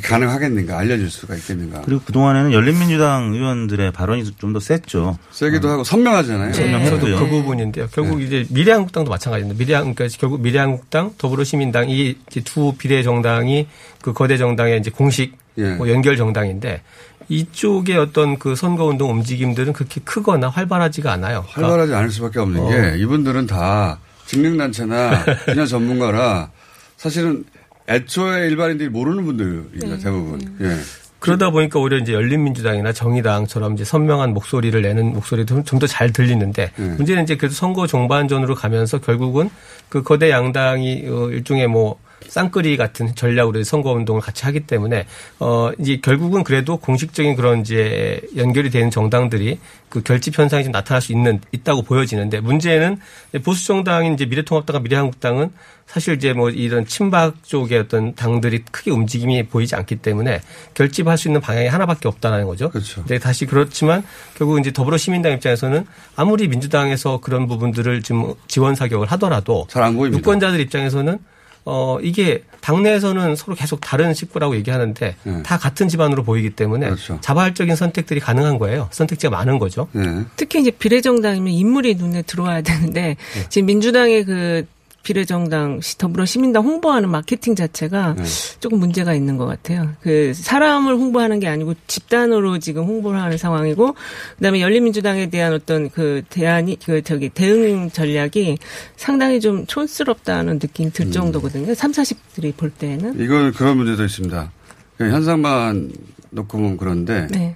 가능하겠는가 0.00 0.78
알려줄 0.78 1.10
수가 1.10 1.34
있겠는가. 1.36 1.82
그리고 1.82 2.00
그동안에는 2.04 2.52
열린민주당 2.52 3.32
의원들의 3.34 3.92
발언이 3.92 4.24
좀 4.38 4.52
더 4.52 4.60
셌죠. 4.60 5.18
세기도 5.30 5.68
하고 5.68 5.84
선명하잖아요. 5.84 6.52
저도 6.52 6.68
선명했고요. 6.70 7.18
그 7.18 7.26
부분인데요. 7.28 7.88
결국 7.92 8.22
이제 8.22 8.46
미래한국당도 8.50 9.10
마찬가지입니다. 9.10 9.58
미래한 9.58 9.94
그러니까 9.94 10.16
결국 10.18 10.40
미래한국당, 10.40 11.12
더불어시민당 11.18 11.90
이 11.90 12.16
두 12.44 12.74
비례 12.76 13.02
정당이 13.02 13.66
그 14.02 14.12
거대 14.12 14.36
정당의 14.36 14.78
이제 14.80 14.90
공식 14.90 15.36
예. 15.58 15.70
뭐 15.74 15.88
연결 15.88 16.16
정당인데 16.16 16.82
이쪽의 17.28 17.96
어떤 17.96 18.38
그 18.38 18.54
선거 18.54 18.84
운동 18.84 19.10
움직임들은 19.10 19.72
그렇게 19.72 20.00
크거나 20.04 20.48
활발하지가 20.48 21.10
않아요. 21.12 21.44
그러니까 21.52 21.62
활발하지 21.62 21.94
않을 21.94 22.10
수밖에 22.10 22.38
없는 22.40 22.60
어. 22.60 22.68
게 22.68 22.98
이분들은 22.98 23.46
다 23.46 23.98
직능단체나 24.26 25.24
분야 25.46 25.66
전문가라 25.66 26.50
사실은 26.96 27.44
애초에 27.88 28.46
일반인들이 28.48 28.88
모르는 28.88 29.24
분들입니다 29.24 29.98
대부분. 29.98 30.40
예. 30.60 30.76
그러다 31.18 31.50
보니까 31.50 31.78
오히려 31.80 31.96
이제 31.98 32.12
열린민주당이나 32.12 32.92
정의당처럼 32.92 33.74
이제 33.74 33.84
선명한 33.84 34.34
목소리를 34.34 34.80
내는 34.82 35.12
목소리도 35.14 35.64
좀 35.64 35.78
더 35.78 35.86
잘 35.86 36.12
들리는데 36.12 36.70
네. 36.76 36.84
문제는 36.96 37.22
이제 37.22 37.36
그래도 37.36 37.54
선거 37.54 37.86
종반전으로 37.86 38.54
가면서 38.54 38.98
결국은 39.00 39.48
그 39.88 40.02
거대 40.02 40.30
양당이 40.30 41.06
어, 41.08 41.30
일종의 41.30 41.66
뭐 41.68 41.98
쌍끌이 42.26 42.76
같은 42.76 43.14
전략으로 43.14 43.62
선거 43.64 43.92
운동을 43.92 44.20
같이 44.20 44.44
하기 44.44 44.60
때문에 44.60 45.06
어 45.38 45.70
이제 45.78 46.00
결국은 46.02 46.42
그래도 46.42 46.76
공식적인 46.76 47.36
그런 47.36 47.60
이제 47.60 48.20
연결이 48.36 48.70
되는 48.70 48.90
정당들이 48.90 49.58
그 49.88 50.02
결집 50.02 50.36
현상이 50.38 50.64
좀 50.64 50.72
나타날 50.72 51.00
수 51.00 51.12
있는 51.12 51.40
있다고 51.52 51.82
보여지는데 51.82 52.40
문제는 52.40 52.98
보수 53.44 53.66
정당인 53.66 54.14
이제 54.14 54.26
미래통합당과 54.26 54.80
미래한국당은 54.80 55.50
사실 55.86 56.14
이제 56.14 56.32
뭐 56.32 56.50
이런 56.50 56.86
친박 56.86 57.44
쪽의 57.44 57.78
어떤 57.78 58.14
당들이 58.14 58.64
크게 58.70 58.90
움직임이 58.90 59.46
보이지 59.46 59.76
않기 59.76 59.96
때문에 59.96 60.40
결집할 60.74 61.16
수 61.18 61.28
있는 61.28 61.40
방향이 61.40 61.68
하나밖에 61.68 62.08
없다라는 62.08 62.46
거죠. 62.46 62.70
그렇죠. 62.70 63.02
근데 63.02 63.18
다시 63.18 63.46
그렇지만 63.46 64.02
결국 64.36 64.58
이제 64.58 64.72
더불어시민당 64.72 65.32
입장에서는 65.32 65.86
아무리 66.16 66.48
민주당에서 66.48 67.20
그런 67.20 67.46
부분들을 67.46 68.02
좀 68.02 68.34
지원 68.48 68.74
사격을 68.74 69.06
하더라도 69.12 69.66
잘안 69.68 69.94
보입니다. 69.94 70.18
유권자들 70.18 70.58
입장에서는 70.60 71.18
어 71.66 71.98
이게 72.02 72.42
당내에서는 72.60 73.36
서로 73.36 73.54
계속 73.54 73.80
다른 73.80 74.12
식구라고 74.12 74.54
얘기하는데 74.56 75.16
네. 75.22 75.42
다 75.42 75.56
같은 75.56 75.88
집안으로 75.88 76.22
보이기 76.22 76.50
때문에 76.50 76.86
그렇죠. 76.86 77.18
자발적인 77.22 77.74
선택들이 77.74 78.20
가능한 78.20 78.58
거예요. 78.58 78.88
선택지가 78.90 79.30
많은 79.30 79.58
거죠. 79.58 79.88
네. 79.92 80.24
특히 80.36 80.60
이제 80.60 80.70
비례정당이면 80.70 81.52
인물이 81.52 81.94
눈에 81.94 82.22
들어와야 82.22 82.60
되는데 82.62 83.16
지금 83.48 83.66
민주당의 83.66 84.24
그 84.24 84.66
비례정당 85.04 85.80
시- 85.80 85.96
더불어 85.98 86.24
시민당 86.24 86.64
홍보하는 86.64 87.08
마케팅 87.10 87.54
자체가 87.54 88.16
조금 88.58 88.78
문제가 88.80 89.14
있는 89.14 89.36
것 89.36 89.46
같아요. 89.46 89.92
그 90.00 90.32
사람을 90.34 90.94
홍보하는 90.96 91.38
게 91.38 91.46
아니고 91.46 91.74
집단으로 91.86 92.58
지금 92.58 92.84
홍보를 92.84 93.20
하는 93.22 93.36
상황이고 93.38 93.94
그다음에 94.38 94.60
열린민주당에 94.60 95.30
대한 95.30 95.52
어떤 95.52 95.90
그 95.90 96.22
대안이 96.30 96.78
그 96.84 97.02
저기 97.02 97.28
대응 97.28 97.90
전략이 97.90 98.58
상당히 98.96 99.38
좀 99.40 99.66
촌스럽다는 99.66 100.58
느낌 100.58 100.90
들 100.90 101.10
정도거든요. 101.12 101.74
3, 101.74 101.92
40들이 101.92 102.56
볼 102.56 102.70
때는. 102.70 103.20
이건 103.20 103.52
그런 103.52 103.76
문제도 103.76 104.02
있습니다. 104.04 104.50
그냥 104.96 105.12
현상만 105.12 105.92
놓고 106.30 106.58
보면 106.58 106.76
그런데 106.76 107.26
네. 107.30 107.54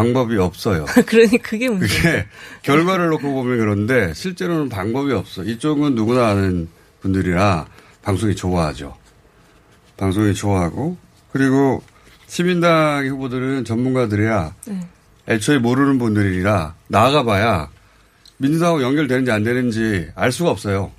방법이 0.00 0.36
없어요. 0.36 0.84
그러니 1.06 1.38
그게 1.38 1.70
문제. 1.70 1.86
그게 1.86 2.26
결과를 2.62 3.08
놓고 3.08 3.32
보면 3.32 3.58
그런데 3.58 4.12
실제로는 4.12 4.68
방법이 4.68 5.10
없어. 5.12 5.42
이쪽은 5.42 5.94
누구나 5.94 6.28
아는 6.28 6.68
분들이라 7.00 7.66
방송이 8.02 8.36
좋아하죠. 8.36 8.94
방송이 9.96 10.34
좋아하고 10.34 10.98
그리고 11.32 11.82
시민당 12.26 13.06
후보들은 13.08 13.64
전문가들이야 13.64 14.54
네. 14.66 14.86
애초에 15.28 15.56
모르는 15.58 15.98
분들이라 15.98 16.74
나가봐야 16.88 17.70
민주당하고 18.36 18.82
연결되는지 18.82 19.30
안 19.30 19.44
되는지 19.44 20.10
알 20.14 20.30
수가 20.30 20.50
없어요. 20.50 20.92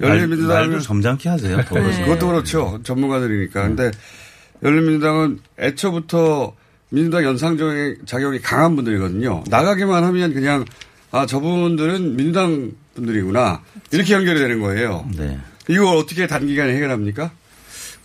말- 0.00 0.10
열린민주당은 0.10 0.70
말도 0.70 0.80
점잖게 0.80 1.28
하세요. 1.28 1.56
네. 1.56 1.64
그것도 1.64 2.26
그렇죠. 2.26 2.80
전문가들이니까. 2.82 3.62
근데 3.62 3.92
열린민주당은 4.64 5.38
애초부터 5.60 6.54
민주당 6.90 7.36
자격이 7.36 8.40
강한 8.40 8.76
분들이거든요. 8.76 9.44
나가기만 9.48 10.04
하면 10.04 10.34
그냥 10.34 10.64
아 11.10 11.26
저분들은 11.26 12.16
민주당 12.16 12.72
분들이구나 12.94 13.62
이렇게 13.92 14.14
연결이 14.14 14.38
되는 14.38 14.60
거예요. 14.60 15.06
네. 15.16 15.38
이걸 15.68 15.96
어떻게 15.96 16.26
단기간에 16.26 16.74
해결합니까? 16.74 17.30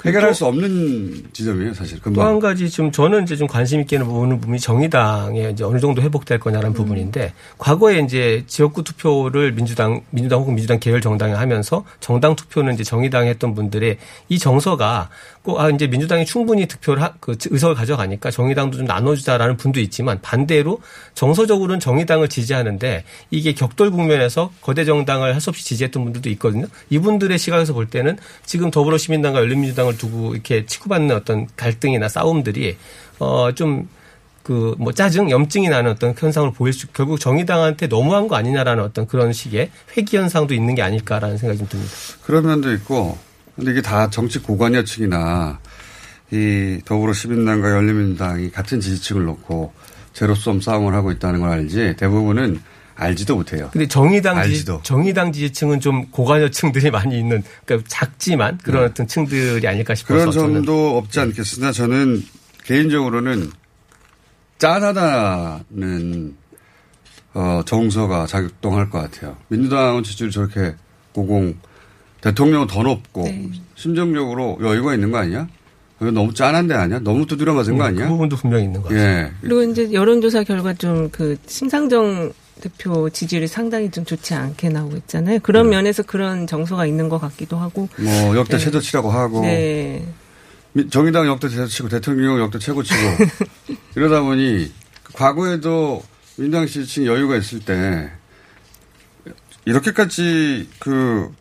해결할 0.05 0.33
수 0.35 0.45
없는 0.45 1.29
지점이에요, 1.31 1.73
사실. 1.73 1.99
또. 2.01 2.21
한 2.21 2.39
가지 2.39 2.69
좀 2.69 2.91
저는 2.91 3.23
이제 3.23 3.37
좀 3.37 3.47
관심 3.47 3.79
있게 3.79 3.97
보는 3.99 4.41
부분이 4.41 4.59
정의당에 4.59 5.51
이제 5.51 5.63
어느 5.63 5.79
정도 5.79 6.01
회복될 6.01 6.39
거냐라는 6.39 6.71
음. 6.71 6.73
부분인데 6.73 7.33
과거에 7.57 7.99
이제 7.99 8.43
지역구 8.47 8.83
투표를 8.83 9.53
민주당 9.53 10.01
민주당 10.09 10.41
혹은 10.41 10.55
민주당 10.55 10.79
계열 10.79 10.99
정당이 10.99 11.33
하면서 11.33 11.85
정당 12.01 12.35
투표는 12.35 12.73
이제 12.73 12.83
정의당이 12.83 13.29
했던 13.29 13.55
분들의 13.55 13.97
이 14.27 14.39
정서가 14.39 15.09
꼭 15.43 15.59
아 15.59 15.69
이제 15.69 15.87
민주당이 15.87 16.25
충분히 16.25 16.65
득표를 16.67 17.03
하, 17.03 17.13
그 17.19 17.35
의석을 17.49 17.75
가져가니까 17.75 18.31
정의당도 18.31 18.77
좀 18.77 18.85
나눠주자라는 18.85 19.57
분도 19.57 19.79
있지만 19.81 20.19
반대로 20.21 20.79
정서적으로는 21.13 21.79
정의당을 21.79 22.29
지지하는데 22.29 23.03
이게 23.29 23.53
격돌 23.53 23.91
국면에서 23.91 24.51
거대 24.61 24.85
정당을 24.85 25.33
할 25.35 25.41
수 25.43 25.49
없이 25.49 25.65
지지했던 25.65 26.03
분들도 26.05 26.29
있거든요. 26.31 26.67
이분들의 26.89 27.37
시각에서 27.37 27.73
볼 27.73 27.87
때는 27.87 28.17
지금 28.45 28.71
더불어시민당과 28.71 29.39
열린민주당을 29.39 29.97
두고 29.97 30.33
이렇게 30.33 30.65
치고받는 30.65 31.13
어떤 31.15 31.47
갈등이나 31.57 32.07
싸움들이 32.07 32.77
어좀 33.19 33.89
그뭐 34.43 34.91
짜증, 34.93 35.29
염증이 35.29 35.69
나는 35.69 35.91
어떤 35.91 36.13
현상을 36.17 36.51
보일 36.51 36.73
수 36.73 36.87
결국 36.87 37.19
정의당한테 37.19 37.87
너무한 37.87 38.27
거 38.27 38.35
아니냐라는 38.35 38.83
어떤 38.83 39.07
그런 39.07 39.33
식의 39.33 39.71
회기 39.97 40.17
현상도 40.17 40.53
있는 40.53 40.75
게 40.75 40.81
아닐까라는 40.81 41.37
생각이 41.37 41.59
좀 41.59 41.67
듭니다. 41.67 41.91
그런 42.23 42.45
면도 42.45 42.71
있고, 42.73 43.17
근데 43.55 43.71
이게 43.71 43.81
다 43.81 44.09
정치 44.09 44.39
고관여층이나 44.39 45.59
이 46.31 46.81
더불어 46.85 47.13
시민당과 47.13 47.71
열린민주당이 47.71 48.51
같은 48.51 48.79
지지층을 48.79 49.25
놓고 49.25 49.73
제로섬 50.13 50.61
싸움을 50.61 50.93
하고 50.93 51.11
있다는 51.11 51.39
걸 51.39 51.49
알지 51.49 51.95
대부분은 51.97 52.61
알지도 52.95 53.35
못해요. 53.35 53.69
근데 53.73 53.87
정의당 53.87 54.35
지지, 54.43 54.49
알지도. 54.49 54.81
정의당 54.83 55.31
지지층은 55.31 55.79
좀 55.79 56.07
고관여층들이 56.07 56.89
많이 56.91 57.17
있는 57.19 57.43
그러니까 57.65 57.87
작지만 57.89 58.57
그런 58.63 58.81
네. 58.83 58.89
어떤 58.89 59.07
층들이 59.07 59.67
아닐까 59.67 59.95
싶어서 59.95 60.31
그런 60.31 60.31
점도 60.31 60.97
없지 60.97 61.19
않겠으나 61.19 61.71
저는 61.71 62.23
개인적으로는 62.63 63.51
짠하다는 64.59 66.35
어, 67.33 67.61
정서가 67.65 68.27
작동할 68.27 68.89
것 68.89 68.99
같아요. 68.99 69.35
민주당은 69.47 70.03
지지율이 70.03 70.31
저렇게 70.31 70.75
고공, 71.13 71.55
대통령은 72.23 72.67
더 72.67 72.83
높고 72.83 73.23
네. 73.23 73.49
심정적으로 73.75 74.57
여유가 74.61 74.93
있는 74.93 75.11
거 75.11 75.17
아니야? 75.17 75.47
너무 75.99 76.33
짠한 76.33 76.67
데 76.67 76.73
아니야? 76.73 76.99
너무 76.99 77.25
두드려 77.25 77.53
맞은 77.53 77.77
거 77.77 77.83
아니야? 77.83 78.05
그 78.05 78.11
부분도 78.11 78.35
분명히 78.37 78.63
있는 78.65 78.81
것 78.81 78.89
같아요. 78.89 79.01
예. 79.25 79.31
그리고 79.41 79.63
이제 79.63 79.91
여론조사 79.91 80.43
결과 80.43 80.73
좀 80.73 81.09
그 81.11 81.35
심상정 81.47 82.31
대표 82.61 83.09
지지율이 83.09 83.47
상당히 83.47 83.89
좀 83.91 84.05
좋지 84.05 84.33
않게 84.33 84.69
나오고 84.69 84.95
있잖아요. 84.97 85.39
그런 85.39 85.69
면에서 85.69 86.03
그런 86.03 86.47
정서가 86.47 86.85
있는 86.85 87.09
것 87.09 87.19
같기도 87.19 87.57
하고. 87.57 87.89
뭐 87.97 88.35
역대 88.37 88.57
네. 88.57 88.63
최저치라고 88.63 89.11
하고 89.11 89.41
네. 89.41 90.05
미- 90.73 90.89
정의당 90.89 91.27
역대 91.27 91.49
최저치고 91.49 91.89
대통령 91.89 92.39
역대 92.39 92.59
최고치고 92.59 92.99
이러다 93.95 94.21
보니 94.21 94.71
과거에도 95.13 96.03
민주당 96.37 96.65
지지층 96.67 97.05
여유가 97.05 97.35
있을 97.37 97.59
때 97.59 98.09
이렇게까지 99.65 100.69
그 100.79 101.31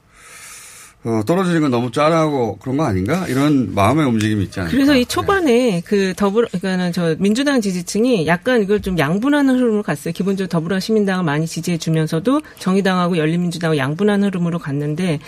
어, 1.05 1.23
떨어지는 1.27 1.63
건 1.63 1.71
너무 1.73 1.91
짠하고 1.91 2.59
그런 2.59 2.77
거 2.77 2.85
아닌가? 2.85 3.27
이런 3.27 3.75
마음의 3.75 4.07
움직임이 4.07 4.45
있지 4.45 4.61
않을까? 4.61 4.71
그래서 4.71 4.97
이 4.97 5.05
초반에 5.05 5.81
그 5.85 6.15
더불어, 6.15 6.47
그러니까는 6.49 6.93
저 6.93 7.17
민주당 7.19 7.61
지지층이 7.61 8.27
약간 8.29 8.63
이걸 8.63 8.81
좀 8.81 8.99
양분하는 8.99 9.57
흐름으로 9.57 9.83
갔어요. 9.83 10.13
기본적으로 10.13 10.49
더불어 10.49 10.79
시민당을 10.79 11.25
많이 11.25 11.47
지지해 11.47 11.79
주면서도 11.79 12.43
정의당하고 12.61 13.17
열린민주당을 13.17 13.79
양분하는 13.79 14.29
흐름으로 14.29 14.59
갔는데 14.61 15.19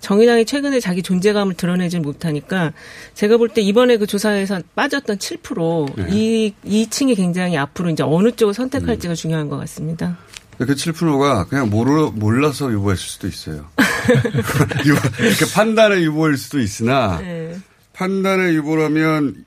정의당이 0.00 0.44
최근에 0.44 0.78
자기 0.78 1.02
존재감을 1.02 1.54
드러내지 1.54 1.98
못하니까 2.00 2.72
제가 3.14 3.36
볼 3.38 3.48
때 3.54 3.60
이번에 3.60 3.98
그 3.98 4.06
조사에서 4.06 4.60
빠졌던 4.74 5.18
7% 5.18 5.96
네. 5.96 6.06
이, 6.10 6.54
이 6.64 6.88
층이 6.90 7.14
굉장히 7.14 7.56
앞으로 7.56 7.90
이제 7.90 8.02
어느 8.02 8.32
쪽을 8.32 8.52
선택할지가 8.52 9.12
음. 9.12 9.14
중요한 9.14 9.48
것 9.48 9.56
같습니다. 9.58 10.16
그 10.58 10.66
7%가 10.66 11.46
그냥 11.46 11.68
모르, 11.68 12.10
몰라서 12.14 12.70
유보했을 12.70 13.04
수도 13.04 13.26
있어요. 13.26 13.66
유- 14.86 15.24
이렇게 15.26 15.44
판단의 15.54 16.04
유보일 16.04 16.36
수도 16.36 16.60
있으나 16.60 17.18
네. 17.18 17.56
판단의 17.92 18.54
유보라면 18.56 19.44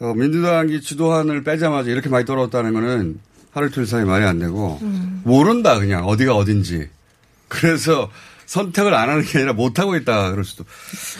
어, 0.00 0.14
민주당이 0.14 0.80
주도안을 0.80 1.42
빼자마자 1.44 1.90
이렇게 1.90 2.08
많이 2.08 2.24
떨어졌다는 2.24 2.72
거는 2.72 3.18
하루 3.52 3.68
이틀 3.68 3.86
사이 3.86 4.04
말이 4.04 4.24
안 4.24 4.38
되고 4.38 4.78
음. 4.82 5.22
모른다 5.24 5.78
그냥 5.78 6.06
어디가 6.06 6.34
어딘지 6.36 6.88
그래서 7.48 8.10
선택을 8.46 8.94
안 8.94 9.08
하는 9.10 9.22
게 9.24 9.38
아니라 9.38 9.52
못 9.52 9.78
하고 9.78 9.96
있다 9.96 10.30
그럴 10.30 10.44
수도 10.44 10.64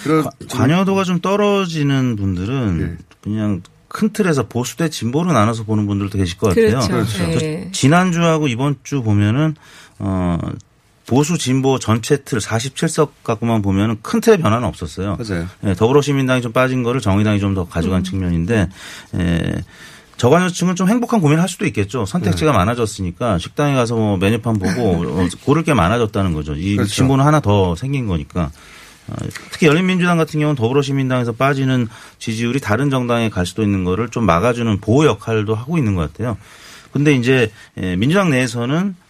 그런 0.04 0.24
관여도가 0.50 1.04
좀 1.04 1.20
떨어지는 1.20 2.16
분들은 2.16 2.78
네. 2.78 2.96
그냥 3.22 3.62
큰 3.88 4.10
틀에서 4.10 4.48
보수 4.48 4.76
대 4.76 4.88
진보로 4.90 5.32
나눠서 5.32 5.64
보는 5.64 5.86
분들도 5.86 6.18
계실 6.18 6.36
것 6.38 6.48
같아요. 6.50 6.78
그렇죠. 6.86 6.88
그렇죠. 6.88 7.38
네. 7.38 7.70
지난주하고 7.72 8.46
이번 8.48 8.76
주 8.82 9.02
보면은 9.02 9.54
어 9.98 10.38
보수 11.08 11.38
진보 11.38 11.78
전체 11.78 12.18
틀 12.22 12.38
47석 12.38 13.08
갖고만 13.24 13.62
보면은 13.62 13.96
큰 14.02 14.20
틀의 14.20 14.38
변화는 14.38 14.68
없었어요. 14.68 15.16
맞아요. 15.18 15.46
예, 15.64 15.74
더불어시민당이 15.74 16.42
좀 16.42 16.52
빠진 16.52 16.82
거를 16.82 17.00
정의당이 17.00 17.40
좀 17.40 17.54
더 17.54 17.64
가져간 17.66 18.04
측면인데 18.04 18.68
예, 19.16 19.54
저관여층은 20.18 20.76
좀 20.76 20.88
행복한 20.88 21.20
고민을 21.22 21.40
할 21.40 21.48
수도 21.48 21.64
있겠죠. 21.64 22.04
선택지가 22.04 22.52
많아졌으니까 22.52 23.38
식당에 23.38 23.74
가서 23.74 23.94
뭐 23.96 24.16
메뉴판 24.18 24.58
보고 24.58 24.82
어, 25.18 25.28
고를 25.44 25.62
게 25.64 25.72
많아졌다는 25.72 26.34
거죠. 26.34 26.54
이 26.54 26.76
그렇죠. 26.76 26.92
진보는 26.92 27.24
하나 27.24 27.40
더 27.40 27.74
생긴 27.74 28.06
거니까. 28.06 28.50
어, 29.08 29.14
특히 29.50 29.66
열린민주당 29.66 30.18
같은 30.18 30.38
경우는 30.40 30.56
더불어시민당에서 30.56 31.32
빠지는 31.32 31.88
지지율이 32.18 32.60
다른 32.60 32.90
정당에 32.90 33.30
갈 33.30 33.46
수도 33.46 33.62
있는 33.62 33.84
거를 33.84 34.10
좀 34.10 34.26
막아주는 34.26 34.78
보호 34.80 35.06
역할도 35.06 35.54
하고 35.54 35.78
있는 35.78 35.94
것 35.94 36.12
같아요. 36.12 36.36
근데 36.92 37.14
이제 37.14 37.50
예, 37.80 37.96
민주당 37.96 38.28
내에서는 38.28 38.88
어, 38.88 39.07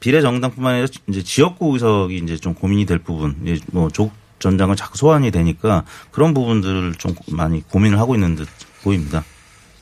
비례 0.00 0.20
정당뿐만 0.20 0.74
아니라 0.74 0.88
이제 1.08 1.22
지역구 1.22 1.72
의석이 1.74 2.16
이제 2.18 2.36
좀 2.36 2.54
고민이 2.54 2.86
될 2.86 2.98
부분, 2.98 3.36
뭐 3.72 3.88
조국 3.90 4.12
전장을 4.38 4.74
자꾸 4.76 4.98
소환이 4.98 5.30
되니까 5.30 5.84
그런 6.10 6.34
부분들을 6.34 6.94
좀 6.94 7.14
많이 7.28 7.66
고민을 7.68 7.98
하고 7.98 8.14
있는 8.14 8.36
듯 8.36 8.48
보입니다. 8.82 9.24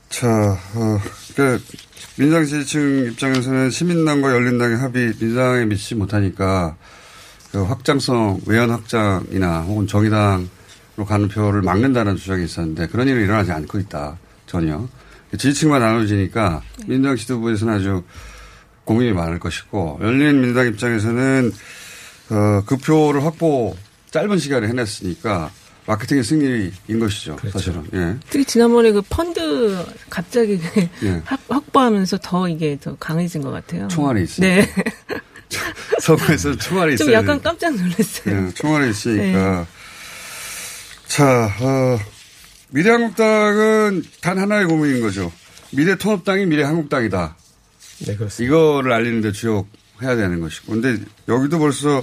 자, 0.09 0.29
어, 0.29 0.99
그러니까 1.35 1.65
민주당 2.17 2.45
지지층 2.45 3.07
입장에서는 3.11 3.71
시민당과 3.71 4.33
열린당의 4.33 4.79
합의 4.79 5.07
민주당에 5.09 5.65
미치지 5.65 5.97
못하니까 5.97 6.77
그 7.51 7.63
확장성 7.65 8.41
외연 8.47 8.71
확장이나 8.71 9.63
혹은 9.63 9.87
정의당으로 9.87 11.05
가는 11.07 11.29
표를 11.29 11.63
막는다는 11.63 12.17
주장이 12.17 12.45
있었는데 12.45 12.87
그런 12.89 13.09
일은 13.09 13.23
일어나지 13.23 13.51
않고 13.51 13.79
있다 13.79 14.17
전혀 14.47 14.87
지지층만 15.33 15.81
나눠지니까 15.81 16.63
민주당 16.87 17.17
지도부에서는 17.17 17.75
아주 17.75 18.05
고민이 18.85 19.13
많을 19.13 19.39
것이고 19.39 19.99
열린 20.03 20.41
민주당 20.41 20.67
입장에서는 20.69 21.53
어, 22.31 22.63
그 22.67 22.77
표를 22.77 23.25
확보 23.25 23.77
짧은 24.11 24.39
시간에 24.39 24.69
해냈으니까 24.69 25.51
마케팅의 25.87 26.25
승리인 26.25 26.99
것이죠 27.01 27.37
사실은 27.53 27.85
예. 27.93 28.17
특히 28.31 28.45
지난번에 28.45 28.91
그 28.93 29.03
펀드 29.03 29.85
갑자기 30.09 30.59
예. 31.03 31.23
확- 31.27 31.41
확보하면서 31.49 32.19
더 32.23 32.49
이게 32.49 32.79
더 32.81 32.97
강해진 32.99 33.43
것 33.43 33.51
같아요. 33.51 33.89
총알이 33.89 34.23
있으니까. 34.23 34.55
네. 34.55 34.75
선거에서 36.01 36.57
총알이 36.57 36.97
좀 36.97 37.09
있어요. 37.09 37.17
약간 37.19 37.41
깜짝 37.43 37.75
놀랐어요. 37.77 38.47
예, 38.49 38.55
총알이 38.55 38.91
있으니까. 38.91 39.67
자, 41.07 41.51
어, 41.61 41.99
미래한국당은 42.71 44.03
단 44.21 44.39
하나의 44.39 44.65
고민인 44.67 45.01
거죠. 45.03 45.31
미래통합당이 45.73 46.47
미래한국당이다. 46.47 47.37
네, 48.01 48.17
그렇습니다. 48.17 48.45
이거를 48.45 48.93
알리는데 48.93 49.33
주력해야 49.33 50.17
되는 50.17 50.41
것이고. 50.41 50.73
근데 50.73 50.99
여기도 51.29 51.59
벌써 51.59 52.03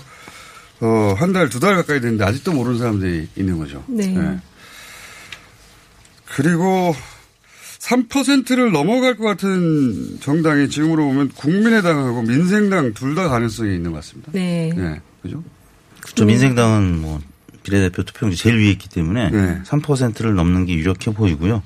어, 0.80 1.14
한 1.18 1.32
달, 1.34 1.50
두 1.50 1.60
달 1.60 1.76
가까이 1.76 2.00
됐는데 2.02 2.24
아직도 2.24 2.54
모르는 2.54 2.80
사람들이 2.80 3.28
있는 3.36 3.58
거죠. 3.60 3.84
네. 3.88 4.16
그리고 6.26 6.96
3%를 7.80 8.72
넘어갈 8.72 9.18
것 9.18 9.26
같은 9.26 10.20
정당이 10.22 10.70
지금으로 10.70 11.04
보면 11.06 11.30
국민의당하고 11.30 12.22
민생당 12.24 12.94
둘 12.94 13.16
다 13.16 13.28
가능성이 13.28 13.76
있는 13.76 13.92
것 13.92 13.98
같습니다. 13.98 14.32
네. 14.34 14.72
네. 14.76 15.02
그죠? 15.22 15.44
그렇죠. 16.02 16.26
민생당은 16.26 17.02
뭐 17.02 17.20
비례대표 17.64 18.04
투표용지 18.04 18.38
제일 18.42 18.58
위에 18.58 18.72
있기 18.72 18.90
때문에 18.90 19.30
네. 19.30 19.62
3%를 19.66 20.34
넘는 20.36 20.66
게 20.66 20.74
유력해 20.74 21.12
보이고요. 21.14 21.62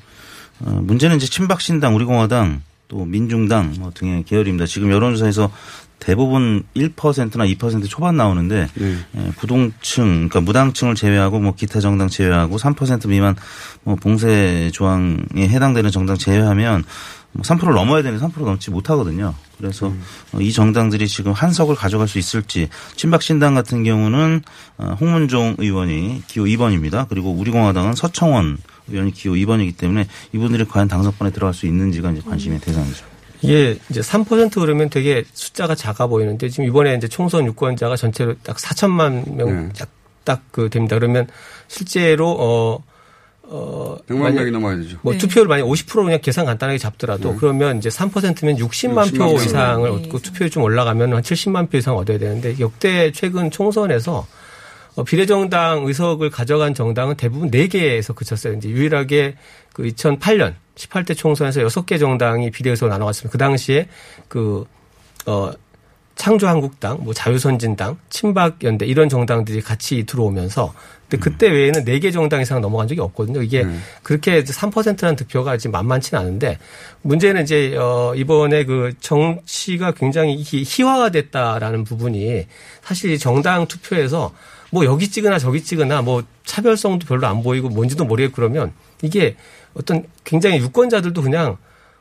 어, 0.62 0.70
문제는 0.84 1.18
이제 1.18 1.28
친박신당, 1.28 1.96
우리공화당, 1.96 2.62
또 2.88 3.06
민중당 3.06 3.74
뭐 3.80 3.92
등의 3.94 4.24
계열입니다. 4.24 4.66
지금 4.66 4.92
여론조사에서 4.92 5.52
대부분 6.00 6.64
1%나 6.76 7.46
2% 7.46 7.90
초반 7.90 8.18
나오는데 8.18 8.68
네. 8.76 8.98
예, 9.18 9.32
부동층, 9.38 10.06
그러니까 10.30 10.42
무당층을 10.42 10.94
제외하고 10.94 11.40
뭐 11.40 11.56
기타 11.56 11.80
정당 11.80 12.10
제외하고 12.10 12.58
3% 12.58 13.08
미만 13.08 13.36
뭐 13.84 13.96
봉쇄 13.96 14.70
조항에 14.72 15.18
해당되는 15.36 15.90
정당 15.92 16.18
제외하면 16.18 16.84
뭐 17.32 17.42
3%를 17.42 17.74
넘어야 17.74 18.02
되는 18.02 18.20
3% 18.20 18.46
넘지 18.46 18.72
못하거든요. 18.72 19.34
그래서 19.58 19.92
어, 20.32 20.40
이 20.40 20.52
정당들이 20.52 21.08
지금 21.08 21.32
한 21.32 21.52
석을 21.52 21.76
가져갈 21.76 22.08
수 22.08 22.18
있을지 22.18 22.70
친박신당 22.96 23.56
같은 23.56 23.84
경우는 23.84 24.42
어, 24.78 24.98
홍문종 25.00 25.56
의원이 25.58 26.24
기호 26.28 26.46
2번입니다. 26.46 27.08
그리고 27.10 27.32
우리공화당은 27.32 27.94
서청원 27.94 28.58
의원이 28.90 29.12
기호 29.12 29.34
2번이기 29.34 29.78
때문에 29.78 30.08
이분들이 30.34 30.66
과연 30.66 30.88
당선권에 30.88 31.32
들어갈 31.32 31.54
수 31.54 31.66
있는지가 31.66 32.12
이제 32.12 32.22
관심의 32.22 32.60
대상이죠. 32.60 33.06
이게 33.42 33.78
이제 33.90 34.02
3% 34.02 34.54
그러면 34.56 34.90
되게 34.90 35.24
숫자가 35.34 35.76
작아 35.76 36.08
보이는데 36.08 36.50
지금 36.50 36.66
이번에 36.66 36.96
이제 36.96 37.08
총선 37.08 37.46
유권자가 37.46 37.96
전체로 37.96 38.36
딱 38.44 38.58
4천만 38.58 39.36
명딱그 39.36 40.70
됩니다. 40.70 40.96
그러면 40.98 41.28
실제로 41.68 42.30
어, 42.32 42.84
어. 43.44 43.98
100만 44.08 44.18
만약 44.18 44.36
명이 44.36 44.52
넘어야 44.52 44.78
되죠. 44.78 44.98
뭐 45.02 45.14
네. 45.14 45.20
투표율 45.20 45.48
만약 45.48 45.66
50% 45.66 46.06
그냥 46.06 46.20
계산 46.22 46.46
간단하게 46.46 46.78
잡더라도 46.78 47.32
네. 47.32 47.38
그러면 47.40 47.78
이제 47.78 47.90
3%면 47.90 48.58
60만, 48.58 49.08
60만 49.08 49.18
표 49.18 49.26
명. 49.26 49.36
이상을 49.36 49.90
네. 49.90 49.96
얻고 49.96 50.20
투표율 50.20 50.50
좀 50.50 50.64
올라가면 50.64 51.14
한 51.14 51.22
70만 51.22 51.70
표 51.70 51.78
이상 51.78 51.98
얻어야 51.98 52.18
되는데 52.18 52.56
역대 52.60 53.12
최근 53.12 53.52
총선에서 53.52 54.18
어, 54.18 54.28
비례정당 55.04 55.86
의석을 55.86 56.30
가져간 56.30 56.74
정당은 56.74 57.16
대부분 57.18 57.52
4개에서 57.52 58.16
그쳤어요. 58.16 58.54
이제 58.54 58.70
유일하게 58.70 59.36
그 59.74 59.84
2008년 59.84 60.54
18대 60.76 61.18
총선에서 61.18 61.62
6개 61.62 62.00
정당이 62.00 62.52
비례의석을 62.52 62.90
나눠갔습니다. 62.90 63.32
그 63.32 63.38
당시에 63.38 63.88
그, 64.28 64.66
어, 65.26 65.52
창조한국당, 66.16 67.00
뭐 67.02 67.14
자유선진당, 67.14 67.98
친박연대 68.10 68.86
이런 68.86 69.10
정당들이 69.10 69.60
같이 69.62 70.06
들어오면서 70.06 70.74
근데 71.10 71.22
그때 71.22 71.50
외에는 71.50 71.84
네개 71.84 72.10
정당 72.12 72.42
이상 72.42 72.62
넘어간 72.62 72.88
적이 72.88 73.02
없거든요. 73.02 73.42
이게 73.44 73.64
그렇게 74.02 74.42
3%라는 74.44 75.18
득표가 75.18 75.58
지금 75.58 75.74
만만치는 75.74 76.20
않은데 76.22 76.58
문제는 77.02 77.44
이제 77.44 77.76
어 77.78 78.14
이번에 78.16 78.64
그 78.64 78.94
정치가 79.02 79.92
굉장히 79.92 80.38
희- 80.42 80.64
희화가 80.66 81.10
됐다라는 81.10 81.84
부분이 81.84 82.48
사실 82.82 83.20
정당 83.20 83.68
투표에서 83.68 84.34
뭐 84.72 84.86
여기 84.86 85.10
찍으나 85.10 85.40
저기 85.40 85.64
찍으나 85.64 86.02
뭐 86.02 86.24
차별성도 86.44 87.08
별로 87.08 87.28
안 87.28 87.44
보이고 87.44 87.70
뭔지도 87.70 88.06
모르겠고 88.06 88.36
그러면 88.36 88.74
이게 89.02 89.36
어떤 89.74 90.06
굉장히 90.24 90.58
유권자들도 90.60 91.22
그냥 91.22 91.58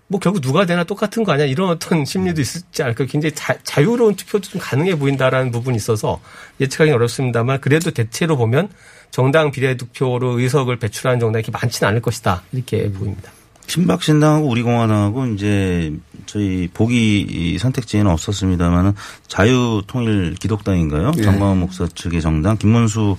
뭐 0.06 0.20
결국 0.20 0.40
누가 0.40 0.66
되나 0.66 0.84
똑같은 0.84 1.24
거 1.24 1.32
아니야? 1.32 1.46
이런 1.46 1.70
어떤 1.70 2.04
심리도 2.06 2.40
있지 2.40 2.82
않을까 2.82 3.04
굉장히 3.06 3.34
자, 3.34 3.56
자유로운 3.62 4.16
투표도 4.16 4.48
좀 4.48 4.60
가능해 4.60 4.98
보인다라는 4.98 5.50
부분이 5.50 5.76
있어서 5.76 6.20
예측하기 6.60 6.90
어렵습니다만 6.92 7.60
그래도 7.60 7.90
대체로 7.90 8.36
보면 8.36 8.68
정당 9.10 9.50
비례 9.50 9.76
득표로 9.76 10.40
의석을 10.40 10.78
배출하는 10.78 11.20
정당이 11.20 11.42
이렇게 11.42 11.52
많지는 11.52 11.88
않을 11.88 12.02
것이다. 12.02 12.42
이렇게 12.52 12.90
보입니다. 12.90 13.30
친박신당하고 13.66 14.48
우리공화당하고 14.48 15.26
이제 15.26 15.92
저희 16.26 16.68
보기 16.72 17.20
이 17.28 17.58
선택지에는 17.58 18.10
없었습니다만은 18.10 18.92
자유통일 19.28 20.34
기독당인가요? 20.38 21.12
예. 21.18 21.22
정광훈 21.22 21.60
목사 21.60 21.86
측의 21.86 22.20
정당 22.20 22.56
김문수 22.56 23.16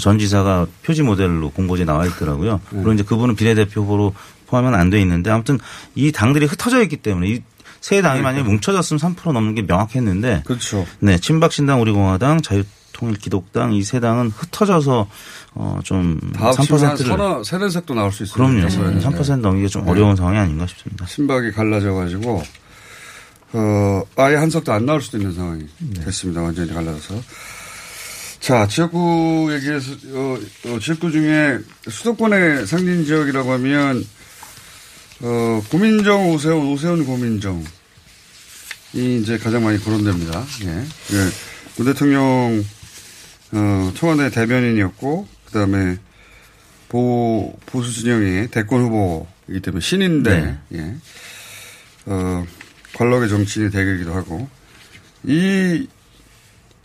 전 0.00 0.18
지사가 0.18 0.66
표지 0.84 1.02
모델로 1.02 1.50
공보지에 1.50 1.84
나와 1.84 2.06
있더라고요. 2.06 2.60
그리고 2.70 2.92
이제 2.92 3.02
그분은 3.02 3.36
비례대표 3.36 3.82
후보로 3.82 4.14
포함은 4.46 4.74
안 4.74 4.90
돼 4.90 5.00
있는데 5.00 5.30
아무튼 5.30 5.58
이 5.94 6.10
당들이 6.12 6.46
흩어져 6.46 6.82
있기 6.82 6.96
때문에 6.98 7.28
이 7.28 7.42
세 7.80 8.02
당이 8.02 8.22
만약에 8.22 8.42
뭉쳐졌으면 8.42 8.98
3% 8.98 9.32
넘는 9.32 9.54
게 9.54 9.62
명확했는데 9.62 10.42
그렇죠. 10.44 10.84
네, 10.98 11.16
친박신당 11.18 11.80
우리공화당 11.80 12.42
자유 12.42 12.64
통일기독당 12.98 13.72
이 13.74 13.82
세 13.82 14.00
당은 14.00 14.30
흩어져서 14.30 15.08
어좀 15.54 16.20
다 16.34 16.46
합치면 16.48 16.84
한 16.84 16.96
3%를 16.96 17.06
서너, 17.06 17.44
세네 17.44 17.68
색도 17.70 17.94
나올 17.94 18.12
수 18.12 18.24
있어요. 18.24 18.34
그럼요. 18.36 18.68
네. 18.68 19.00
3% 19.00 19.40
넘기가 19.40 19.68
좀 19.68 19.84
네. 19.84 19.90
어려운 19.90 20.14
상황이 20.16 20.36
아닌가 20.38 20.66
싶습니다. 20.66 21.06
신박이 21.06 21.52
갈라져 21.52 21.92
가지고 21.94 22.42
어 23.52 24.02
아예 24.16 24.34
한 24.36 24.50
석도 24.50 24.72
안 24.72 24.84
나올 24.84 25.00
수도 25.00 25.16
있는 25.16 25.32
상황이 25.32 25.64
네. 25.78 26.04
됐습니다. 26.04 26.42
완전히 26.42 26.72
갈라져서. 26.72 27.20
자 28.40 28.66
지역구 28.68 29.48
얘기해서 29.52 29.92
어, 30.14 30.38
어, 30.66 30.78
지역구 30.78 31.10
중에 31.10 31.58
수도권의 31.88 32.66
상징 32.66 33.04
지역이라고 33.04 33.52
하면 33.52 34.04
어 35.22 35.62
고민정 35.70 36.30
오세훈 36.30 36.66
오세훈 36.68 37.04
고민정 37.04 37.64
이 38.94 39.18
이제 39.20 39.38
가장 39.38 39.64
많이 39.64 39.82
거론됩니다. 39.82 40.44
예. 40.64 40.68
예. 40.68 41.28
문 41.76 41.86
대통령 41.86 42.64
어, 43.52 43.92
청와대 43.94 44.30
대변인이었고 44.30 45.26
그다음에 45.46 45.96
보 46.88 47.54
보수 47.66 47.92
진영의 47.92 48.48
대권 48.48 48.82
후보이기 48.82 49.60
때문에 49.60 49.80
신인데 49.80 50.58
예. 50.74 50.94
어, 52.06 52.46
관록의 52.94 53.28
정치인의 53.28 53.70
대결이기도 53.70 54.12
하고 54.12 54.48
이, 55.24 55.86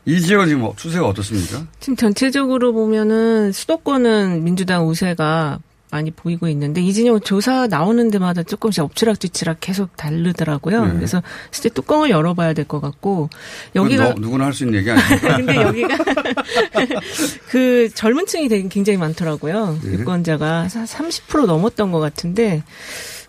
이 0.06 0.22
지역은 0.22 0.48
지금 0.48 0.62
뭐 0.62 0.74
추세가 0.76 1.08
어떻습니까? 1.08 1.66
지금 1.80 1.96
전체적으로 1.96 2.74
보면은 2.74 3.52
수도권은 3.52 4.44
민주당 4.44 4.88
우세가 4.88 5.60
많이 5.94 6.10
보이고 6.10 6.48
있는데 6.48 6.82
이진영 6.82 7.20
조사 7.22 7.68
나오는 7.68 8.10
데마다 8.10 8.42
조금씩 8.42 8.84
엎치락뒤치락 8.84 9.58
계속 9.62 9.96
다르더라고요. 9.96 10.86
네. 10.88 10.94
그래서 10.94 11.22
실제 11.52 11.70
뚜껑을 11.70 12.10
열어봐야 12.10 12.54
될 12.54 12.64
것 12.66 12.80
같고 12.82 13.30
여기가 13.76 14.16
누구나 14.18 14.46
할 14.46 14.54
수 14.54 14.64
있는 14.64 14.80
얘기 14.80 14.90
아닙니까? 14.90 15.36
근데 15.38 15.56
여기가 15.56 15.98
그 17.50 17.90
젊은 17.94 18.26
층이 18.26 18.48
되게 18.48 18.68
굉장히 18.70 18.98
많더라고요. 18.98 19.80
네. 19.84 19.92
유권자가 19.94 20.68
30% 20.70 21.46
넘었던 21.46 21.92
것 21.92 22.00
같은데 22.00 22.64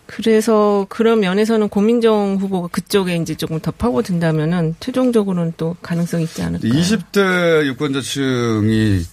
그래서 0.07 0.85
그런 0.89 1.19
면에서는 1.19 1.67
고민정 1.69 2.37
후보가 2.39 2.69
그쪽에 2.71 3.15
이제 3.17 3.35
조금 3.35 3.59
더 3.59 3.71
파고든다면은 3.71 4.75
최종적으로는 4.79 5.53
또 5.57 5.75
가능성이 5.81 6.23
있지 6.23 6.41
않을까. 6.41 6.67
20대 6.67 7.65
유권자층이 7.65 9.03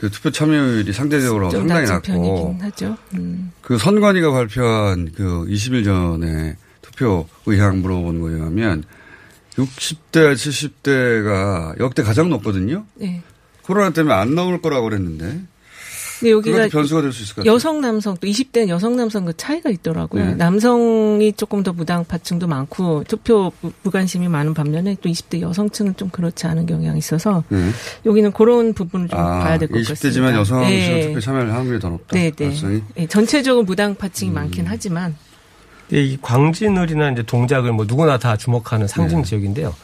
그 0.00 0.10
투표 0.10 0.30
참여율이 0.30 0.92
상대적으로 0.94 1.50
좀 1.50 1.68
상당히 1.68 1.86
낮고. 1.86 2.56
음. 3.14 3.52
그 3.60 3.76
선관위가 3.76 4.30
발표한 4.30 5.12
그 5.14 5.44
20일 5.46 5.84
전에 5.84 6.56
투표 6.80 7.28
의향 7.44 7.82
물어본 7.82 8.20
거에 8.20 8.34
의하면 8.34 8.82
60대, 9.56 10.32
70대가 10.32 11.78
역대 11.80 12.02
가장 12.02 12.30
높거든요. 12.30 12.86
네. 12.94 13.22
코로나 13.62 13.90
때문에 13.90 14.14
안 14.14 14.34
나올 14.34 14.62
거라고 14.62 14.84
그랬는데. 14.84 15.42
근데 16.20 16.30
여기가 16.32 16.68
변수가 16.68 17.00
될 17.02 17.12
수 17.12 17.22
있을 17.22 17.34
것 17.34 17.40
같아요. 17.42 17.54
여성 17.54 17.80
남성 17.80 18.16
또 18.20 18.26
20대 18.26 18.68
여성 18.68 18.96
남성 18.96 19.24
그 19.24 19.36
차이가 19.36 19.70
있더라고요. 19.70 20.24
네. 20.26 20.34
남성이 20.34 21.32
조금 21.32 21.62
더 21.62 21.72
무당파층도 21.72 22.46
많고 22.46 23.04
투표 23.08 23.50
무- 23.62 23.72
무관심이 23.82 24.28
많은 24.28 24.52
반면에 24.54 24.96
또 25.00 25.08
20대 25.08 25.40
여성층은 25.40 25.96
좀 25.96 26.10
그렇지 26.10 26.46
않은 26.46 26.66
경향이 26.66 26.98
있어서 26.98 27.42
네. 27.48 27.70
여기는 28.04 28.32
그런 28.32 28.74
부분을 28.74 29.08
좀 29.08 29.18
아, 29.18 29.40
봐야 29.40 29.58
될 29.58 29.68
것 29.68 29.78
같습니다. 29.86 29.94
20대지만 30.08 30.34
여성 30.38 30.60
네. 30.62 31.06
투표 31.08 31.20
참여를 31.20 31.52
확률이 31.54 31.80
더 31.80 31.88
높다. 31.88 32.16
네, 32.16 32.30
네. 32.30 32.52
네, 32.94 33.06
전체적으로 33.06 33.64
무당파층이 33.64 34.30
음. 34.30 34.34
많긴 34.34 34.64
하지만 34.68 35.16
이 35.90 36.16
광진을이나 36.20 37.10
이제 37.12 37.22
동작을 37.24 37.72
뭐 37.72 37.84
누구나 37.84 38.18
다 38.18 38.36
주목하는 38.36 38.86
상징 38.86 39.24
지역인데요. 39.24 39.74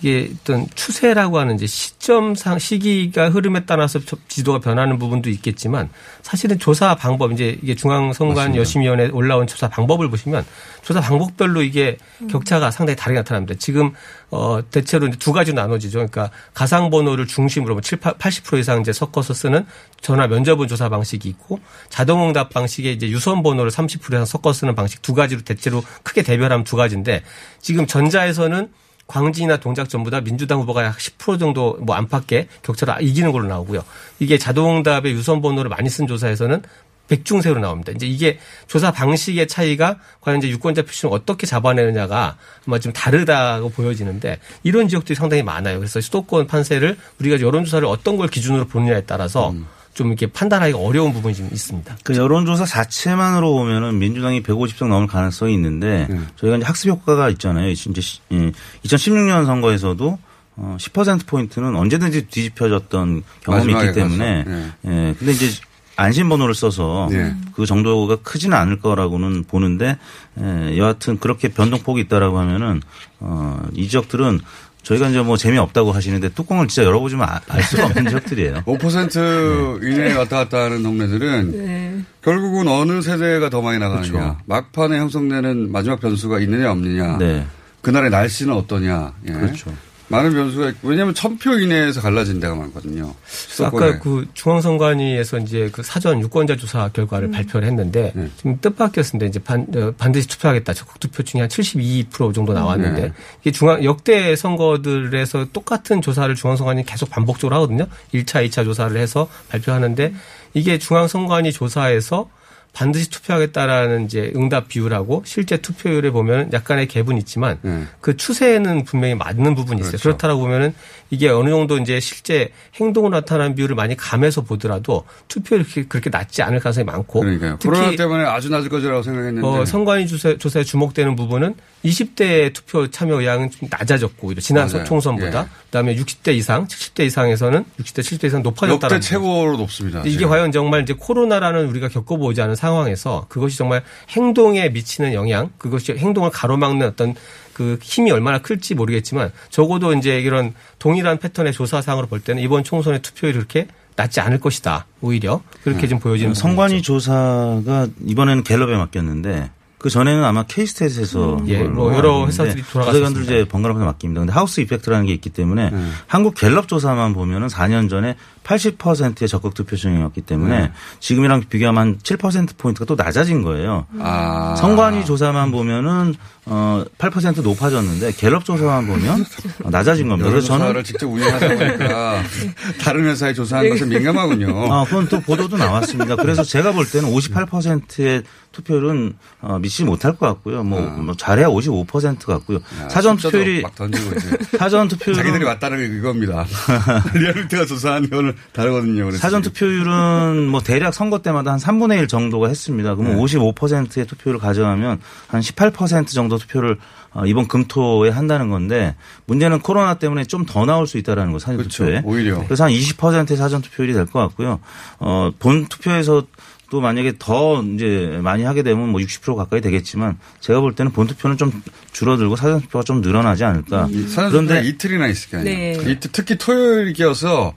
이게 0.00 0.30
어떤 0.42 0.66
추세라고 0.74 1.38
하는 1.38 1.54
이제 1.54 1.66
시점상 1.66 2.58
시기가 2.58 3.30
흐름에 3.30 3.64
따라서 3.64 3.98
저- 4.00 4.16
지도가 4.28 4.58
변하는 4.58 4.98
부분도 4.98 5.30
있겠지만 5.30 5.88
사실은 6.22 6.58
조사 6.58 6.94
방법 6.94 7.32
이제 7.32 7.58
이게 7.62 7.74
중앙선관 7.74 8.34
여심위원회 8.56 9.08
올라온 9.12 9.46
조사 9.46 9.68
방법을 9.68 10.10
보시면 10.10 10.44
조사 10.82 11.00
방법별로 11.00 11.62
이게 11.62 11.96
격차가 12.28 12.70
상당히 12.70 12.96
다르게 12.96 13.20
나타납니다. 13.20 13.54
지금 13.58 13.92
어 14.30 14.60
대체로 14.70 15.06
이제 15.06 15.16
두 15.18 15.32
가지로 15.32 15.54
나눠지죠. 15.56 15.98
그러니까 15.98 16.30
가상 16.52 16.90
번호를 16.90 17.26
중심으로 17.26 17.74
뭐 17.74 17.80
7, 17.80 17.98
80% 17.98 18.58
이상 18.58 18.80
이제 18.80 18.92
섞어서 18.92 19.32
쓰는 19.32 19.64
전화 20.02 20.26
면접은 20.26 20.68
조사 20.68 20.88
방식이 20.90 21.28
있고 21.30 21.60
자동 21.88 22.28
응답 22.28 22.50
방식에 22.50 22.92
이제 22.92 23.08
유선 23.08 23.42
번호를 23.42 23.70
30% 23.70 24.12
이상 24.12 24.24
섞어 24.26 24.52
쓰는 24.52 24.74
방식 24.74 25.00
두 25.00 25.14
가지로 25.14 25.40
대체로 25.42 25.82
크게 26.02 26.22
대별하면 26.22 26.64
두 26.64 26.76
가지인데 26.76 27.22
지금 27.60 27.86
전자에서는 27.86 28.68
광진이나 29.06 29.58
동작 29.58 29.88
전부 29.88 30.10
다 30.10 30.20
민주당 30.20 30.60
후보가 30.60 30.84
약 30.84 30.96
10% 30.96 31.38
정도 31.38 31.76
뭐 31.80 31.94
안팎의 31.96 32.48
격차로 32.62 33.00
이기는 33.00 33.32
걸로 33.32 33.46
나오고요. 33.48 33.84
이게 34.18 34.38
자동응답의 34.38 35.12
유선 35.12 35.42
번호를 35.42 35.68
많이 35.68 35.90
쓴 35.90 36.06
조사에서는 36.06 36.62
백중세로 37.08 37.60
나옵니다. 37.60 37.92
이제 37.94 38.06
이게 38.06 38.38
조사 38.66 38.90
방식의 38.90 39.46
차이가 39.46 39.98
과연 40.20 40.38
이제 40.38 40.48
유권자 40.48 40.82
표심을 40.82 41.14
어떻게 41.14 41.46
잡아내느냐가 41.46 42.36
아마 42.66 42.78
좀 42.78 42.92
다르다고 42.92 43.68
보여지는데 43.68 44.38
이런 44.62 44.88
지역들이 44.88 45.14
상당히 45.14 45.42
많아요. 45.42 45.78
그래서 45.78 46.00
수도권 46.00 46.46
판세를 46.46 46.96
우리가 47.20 47.40
여론조사를 47.40 47.86
어떤 47.86 48.16
걸 48.16 48.28
기준으로 48.28 48.66
보느냐에 48.66 49.02
따라서 49.02 49.54
좀 49.94 50.08
이렇게 50.08 50.26
판단하기가 50.26 50.78
어려운 50.78 51.12
부분이 51.12 51.34
좀 51.34 51.48
있습니다. 51.52 51.96
그 52.02 52.16
여론조사 52.16 52.66
자체만으로 52.66 53.52
보면은 53.52 53.98
민주당이 53.98 54.42
150석 54.42 54.88
넘을 54.88 55.06
가능성이 55.06 55.54
있는데 55.54 56.08
저희가 56.36 56.56
이제 56.56 56.66
학습 56.66 56.88
효과가 56.88 57.30
있잖아요. 57.30 57.70
이제 57.70 58.00
시- 58.00 58.18
예, 58.32 58.50
2016년 58.84 59.46
선거에서도 59.46 60.18
어, 60.56 60.76
10% 60.78 61.26
포인트는 61.26 61.74
언제든지 61.76 62.26
뒤집혀졌던 62.28 63.22
경험이 63.42 63.72
있기 63.72 63.92
때문에 63.92 64.44
가서, 64.44 64.56
예. 64.86 65.14
근데 65.18 65.32
이제 65.32 65.50
안심번호를 65.96 66.54
써서 66.56 67.08
네. 67.10 67.32
그 67.54 67.66
정도가 67.66 68.16
크지는 68.16 68.56
않을 68.56 68.80
거라고는 68.80 69.44
보는데 69.44 69.96
예, 70.40 70.76
여하튼 70.76 71.18
그렇게 71.20 71.48
변동폭이 71.48 72.00
있다라고 72.02 72.38
하면은 72.40 72.80
어, 73.20 73.60
이 73.74 73.88
지역들은 73.88 74.40
저희가 74.84 75.08
이제 75.08 75.20
뭐 75.22 75.36
재미없다고 75.36 75.92
하시는데 75.92 76.28
뚜껑을 76.30 76.68
진짜 76.68 76.86
열어보지만 76.86 77.28
아- 77.28 77.40
알 77.48 77.62
수가 77.62 77.86
없는 77.86 78.06
지역들이에요. 78.08 78.62
5% 78.68 79.80
네. 79.80 79.90
이내에 79.90 80.12
왔다 80.14 80.36
갔다 80.36 80.64
하는 80.64 80.82
동네들은 80.82 81.50
네. 81.52 82.00
결국은 82.22 82.68
어느 82.68 83.02
세대가 83.02 83.48
더 83.50 83.60
많이 83.62 83.78
나가느냐. 83.78 84.12
그렇죠. 84.12 84.36
막판에 84.46 84.98
형성되는 84.98 85.72
마지막 85.72 86.00
변수가 86.00 86.38
있느냐 86.40 86.70
없느냐. 86.70 87.18
네. 87.18 87.46
그날의 87.82 88.10
날씨는 88.10 88.54
어떠냐. 88.54 89.12
예. 89.28 89.32
그렇죠. 89.32 89.72
많은 90.14 90.32
변수가 90.32 90.68
있고 90.70 90.88
왜냐하면 90.88 91.14
천표 91.14 91.58
이내에서 91.58 92.00
갈라진 92.00 92.38
데가 92.38 92.54
많거든요. 92.54 93.14
수도권에. 93.26 93.86
아까 93.86 93.98
그 93.98 94.26
중앙선관위에서 94.34 95.38
이제 95.38 95.70
그 95.72 95.82
사전 95.82 96.20
유권자 96.20 96.56
조사 96.56 96.88
결과를 96.88 97.30
발표를 97.30 97.66
했는데 97.66 98.12
네. 98.14 98.30
지금 98.36 98.58
뜻밖이었습니다. 98.60 99.26
이제 99.26 99.38
반, 99.40 99.66
어, 99.74 99.92
반드시 99.98 100.28
투표하겠다. 100.28 100.72
적극 100.72 101.00
투표층이 101.00 101.42
한72% 101.44 102.34
정도 102.34 102.52
나왔는데 102.52 103.02
네. 103.02 103.12
이게 103.40 103.50
중앙 103.50 103.82
역대 103.82 104.36
선거들에서 104.36 105.46
똑같은 105.52 106.00
조사를 106.00 106.32
중앙선관위 106.34 106.84
계속 106.84 107.10
반복적으로 107.10 107.56
하거든요. 107.56 107.86
1차, 108.12 108.46
2차 108.48 108.64
조사를 108.64 108.96
해서 108.96 109.28
발표하는데 109.48 110.14
이게 110.54 110.78
중앙선관위 110.78 111.52
조사에서 111.52 112.28
반드시 112.74 113.08
투표하겠다라는 113.08 114.04
이제 114.04 114.32
응답 114.36 114.68
비율하고 114.68 115.22
실제 115.24 115.56
투표율에 115.56 116.10
보면 116.10 116.52
약간의 116.52 116.88
갭은 116.88 117.18
있지만 117.20 117.58
네. 117.62 117.84
그 118.00 118.16
추세는 118.16 118.84
분명히 118.84 119.14
맞는 119.14 119.54
부분이 119.54 119.80
있어요. 119.80 119.92
그렇죠. 119.92 120.02
그렇다라고 120.02 120.40
보면은 120.40 120.74
이게 121.14 121.28
어느 121.28 121.48
정도 121.48 121.78
이제 121.78 122.00
실제 122.00 122.50
행동으로 122.74 123.14
나타나는 123.16 123.54
비율을 123.54 123.76
많이 123.76 123.96
감해서 123.96 124.42
보더라도 124.42 125.04
투표율이 125.28 125.64
그렇게, 125.64 125.88
그렇게 125.88 126.10
낮지 126.10 126.42
않을 126.42 126.60
가능성이 126.60 126.84
많고 126.84 127.20
그러니까요. 127.20 127.58
코로나 127.58 127.90
때문에 127.96 128.24
아주 128.24 128.48
낮을 128.50 128.68
것이라고 128.68 129.02
생각했는데. 129.02 129.46
어, 129.46 129.64
선관위 129.64 130.06
조사, 130.06 130.36
조사에 130.36 130.64
주목되는 130.64 131.16
부분은 131.16 131.54
20대 131.84 132.52
투표 132.52 132.90
참여 132.90 133.20
의향은 133.20 133.50
좀 133.50 133.68
낮아졌고 133.70 134.34
지난 134.36 134.68
맞아요. 134.68 134.84
총선보다 134.84 135.42
예. 135.42 135.46
그다음에 135.66 135.96
60대 135.96 136.34
이상, 136.34 136.66
70대 136.66 137.06
이상에서는 137.06 137.64
60대, 137.80 138.00
70대 138.00 138.24
이상 138.24 138.42
높아졌다는 138.42 138.96
역대 138.96 139.00
최고로 139.08 139.56
높습니다. 139.56 140.00
이게 140.00 140.10
지금. 140.10 140.28
과연 140.30 140.52
정말 140.52 140.82
이제 140.82 140.94
코로나라는 140.98 141.68
우리가 141.68 141.88
겪어보지 141.88 142.40
않은 142.42 142.56
상황에서 142.56 143.26
그것이 143.28 143.58
정말 143.58 143.82
행동에 144.10 144.68
미치는 144.70 145.14
영향, 145.14 145.50
그것이 145.58 145.92
행동을 145.92 146.30
가로막는 146.30 146.86
어떤 146.86 147.14
그 147.54 147.78
힘이 147.80 148.10
얼마나 148.10 148.38
클지 148.38 148.74
모르겠지만 148.74 149.32
적어도 149.48 149.94
이제 149.94 150.20
이런 150.20 150.52
동일한 150.78 151.18
패턴의 151.18 151.52
조사상으로 151.52 152.08
볼 152.08 152.20
때는 152.20 152.42
이번 152.42 152.64
총선의 152.64 153.00
투표율이 153.00 153.38
그렇게 153.38 153.68
낮지 153.96 154.20
않을 154.20 154.40
것이다. 154.40 154.86
오히려 155.00 155.40
그렇게 155.62 155.86
좀 155.86 156.00
보여지는 156.00 156.32
음, 156.32 156.34
성관위 156.34 156.82
조사가 156.82 157.88
이번에는 158.04 158.42
갤럽에 158.42 158.76
맡겼는데 158.76 159.50
그 159.78 159.90
전에는 159.90 160.24
아마 160.24 160.44
케이스탯에서 160.44 161.40
음. 161.42 161.48
예, 161.48 161.62
뭐 161.62 161.94
여러 161.94 162.26
회사들이. 162.26 162.62
조사관들 162.62 163.24
이제 163.24 163.44
번갈아가면서 163.44 163.84
맡깁니다. 163.84 164.20
근데 164.20 164.32
하우스 164.32 164.62
이펙트라는 164.62 165.06
게 165.06 165.12
있기 165.12 165.28
때문에 165.28 165.68
음. 165.74 165.92
한국 166.06 166.34
갤럽 166.34 166.68
조사만 166.68 167.12
보면은 167.12 167.48
4년 167.48 167.90
전에 167.90 168.16
80%의 168.44 169.28
적극 169.28 169.54
투표층이었기 169.54 170.20
때문에 170.22 170.58
네. 170.60 170.72
지금이랑 171.00 171.44
비교하면 171.48 171.98
한7% 171.98 172.56
포인트가 172.56 172.84
또 172.84 172.94
낮아진 172.94 173.42
거예요. 173.42 173.86
아. 173.98 174.54
성관위 174.56 175.04
조사만 175.04 175.50
보면은 175.50 176.14
어8% 176.46 177.42
높아졌는데 177.42 178.12
갤럽 178.12 178.44
조사만 178.44 178.86
보면 178.86 179.24
어, 179.64 179.70
낮아진 179.70 180.08
겁니다. 180.08 180.30
그래서 180.30 180.48
저는 180.48 180.66
조사를 180.66 180.84
직접 180.84 181.06
운영하다 181.06 181.48
보니까 181.48 182.22
다른 182.80 183.06
회사에 183.06 183.32
조사한 183.32 183.70
것은 183.70 183.88
민감하군요. 183.88 184.72
아, 184.72 184.84
그건 184.84 185.08
또 185.08 185.20
보도도 185.20 185.56
나왔습니다. 185.56 186.16
그래서 186.16 186.44
제가 186.44 186.72
볼 186.72 186.86
때는 186.88 187.10
58%의 187.10 188.22
투표율은 188.52 189.14
어, 189.40 189.58
미치지 189.58 189.84
못할 189.84 190.16
것 190.16 190.26
같고요. 190.26 190.62
뭐, 190.62 190.80
뭐 190.80 191.14
잘해야 191.16 191.48
55% 191.48 192.24
같고요. 192.26 192.58
야, 192.58 192.88
사전 192.88 193.16
투표율이 193.16 193.62
막 193.62 193.74
던지고 193.74 194.16
이제 194.16 194.58
사전 194.58 194.88
투표율은 194.88 195.22
자기들이 195.22 195.44
왔다는 195.44 195.78
게 195.78 195.88
그겁니다. 195.88 196.46
리얼미터가 197.14 197.66
조사한 197.66 198.08
거는 198.08 198.33
다르거든요. 198.52 199.04
그래서 199.04 199.18
사전 199.18 199.42
투표율은 199.42 200.46
뭐 200.48 200.60
대략 200.60 200.94
선거 200.94 201.20
때마다 201.22 201.52
한 201.52 201.58
3분의 201.58 201.98
1 202.00 202.08
정도가 202.08 202.48
했습니다. 202.48 202.94
그러면 202.94 203.16
네. 203.16 203.22
55%의 203.22 204.06
투표를 204.06 204.38
가져가면 204.38 205.00
한 205.28 205.40
18% 205.40 206.08
정도 206.08 206.38
투표를 206.38 206.78
어, 207.12 207.24
이번 207.26 207.46
금토에 207.46 208.10
한다는 208.10 208.48
건데 208.50 208.96
문제는 209.26 209.60
코로나 209.60 209.94
때문에 209.94 210.24
좀 210.24 210.44
더 210.46 210.64
나올 210.66 210.86
수 210.86 210.98
있다라는 210.98 211.32
거 211.32 211.38
사전 211.38 211.56
그렇죠. 211.56 211.84
투표에. 211.84 212.02
오히려. 212.04 212.44
그래서 212.44 212.64
한 212.64 212.70
20%의 212.72 213.36
사전 213.36 213.62
투표율이 213.62 213.92
될 213.94 214.06
것 214.06 214.18
같고요. 214.20 214.60
어, 214.98 215.30
본 215.38 215.66
투표에서 215.66 216.24
또 216.70 216.80
만약에 216.80 217.14
더 217.18 217.62
이제 217.62 218.18
많이 218.22 218.42
하게 218.42 218.62
되면 218.62 218.88
뭐 218.88 219.00
60% 219.00 219.36
가까이 219.36 219.60
되겠지만 219.60 220.18
제가 220.40 220.60
볼 220.60 220.74
때는 220.74 220.90
본 220.92 221.06
투표는 221.06 221.36
좀 221.36 221.62
줄어들고 221.92 222.34
사전 222.36 222.60
투표가 222.62 222.82
좀 222.84 223.00
늘어나지 223.00 223.44
않을까. 223.44 223.86
이 223.90 224.08
사전 224.08 224.46
투표가 224.46 224.60
이틀이나 224.60 225.06
있을 225.06 225.30
거 225.30 225.38
아니에요. 225.38 225.82
네. 225.82 225.90
이틀, 225.92 226.10
특히 226.12 226.36
토요일이 226.36 226.92
껴서 226.94 227.54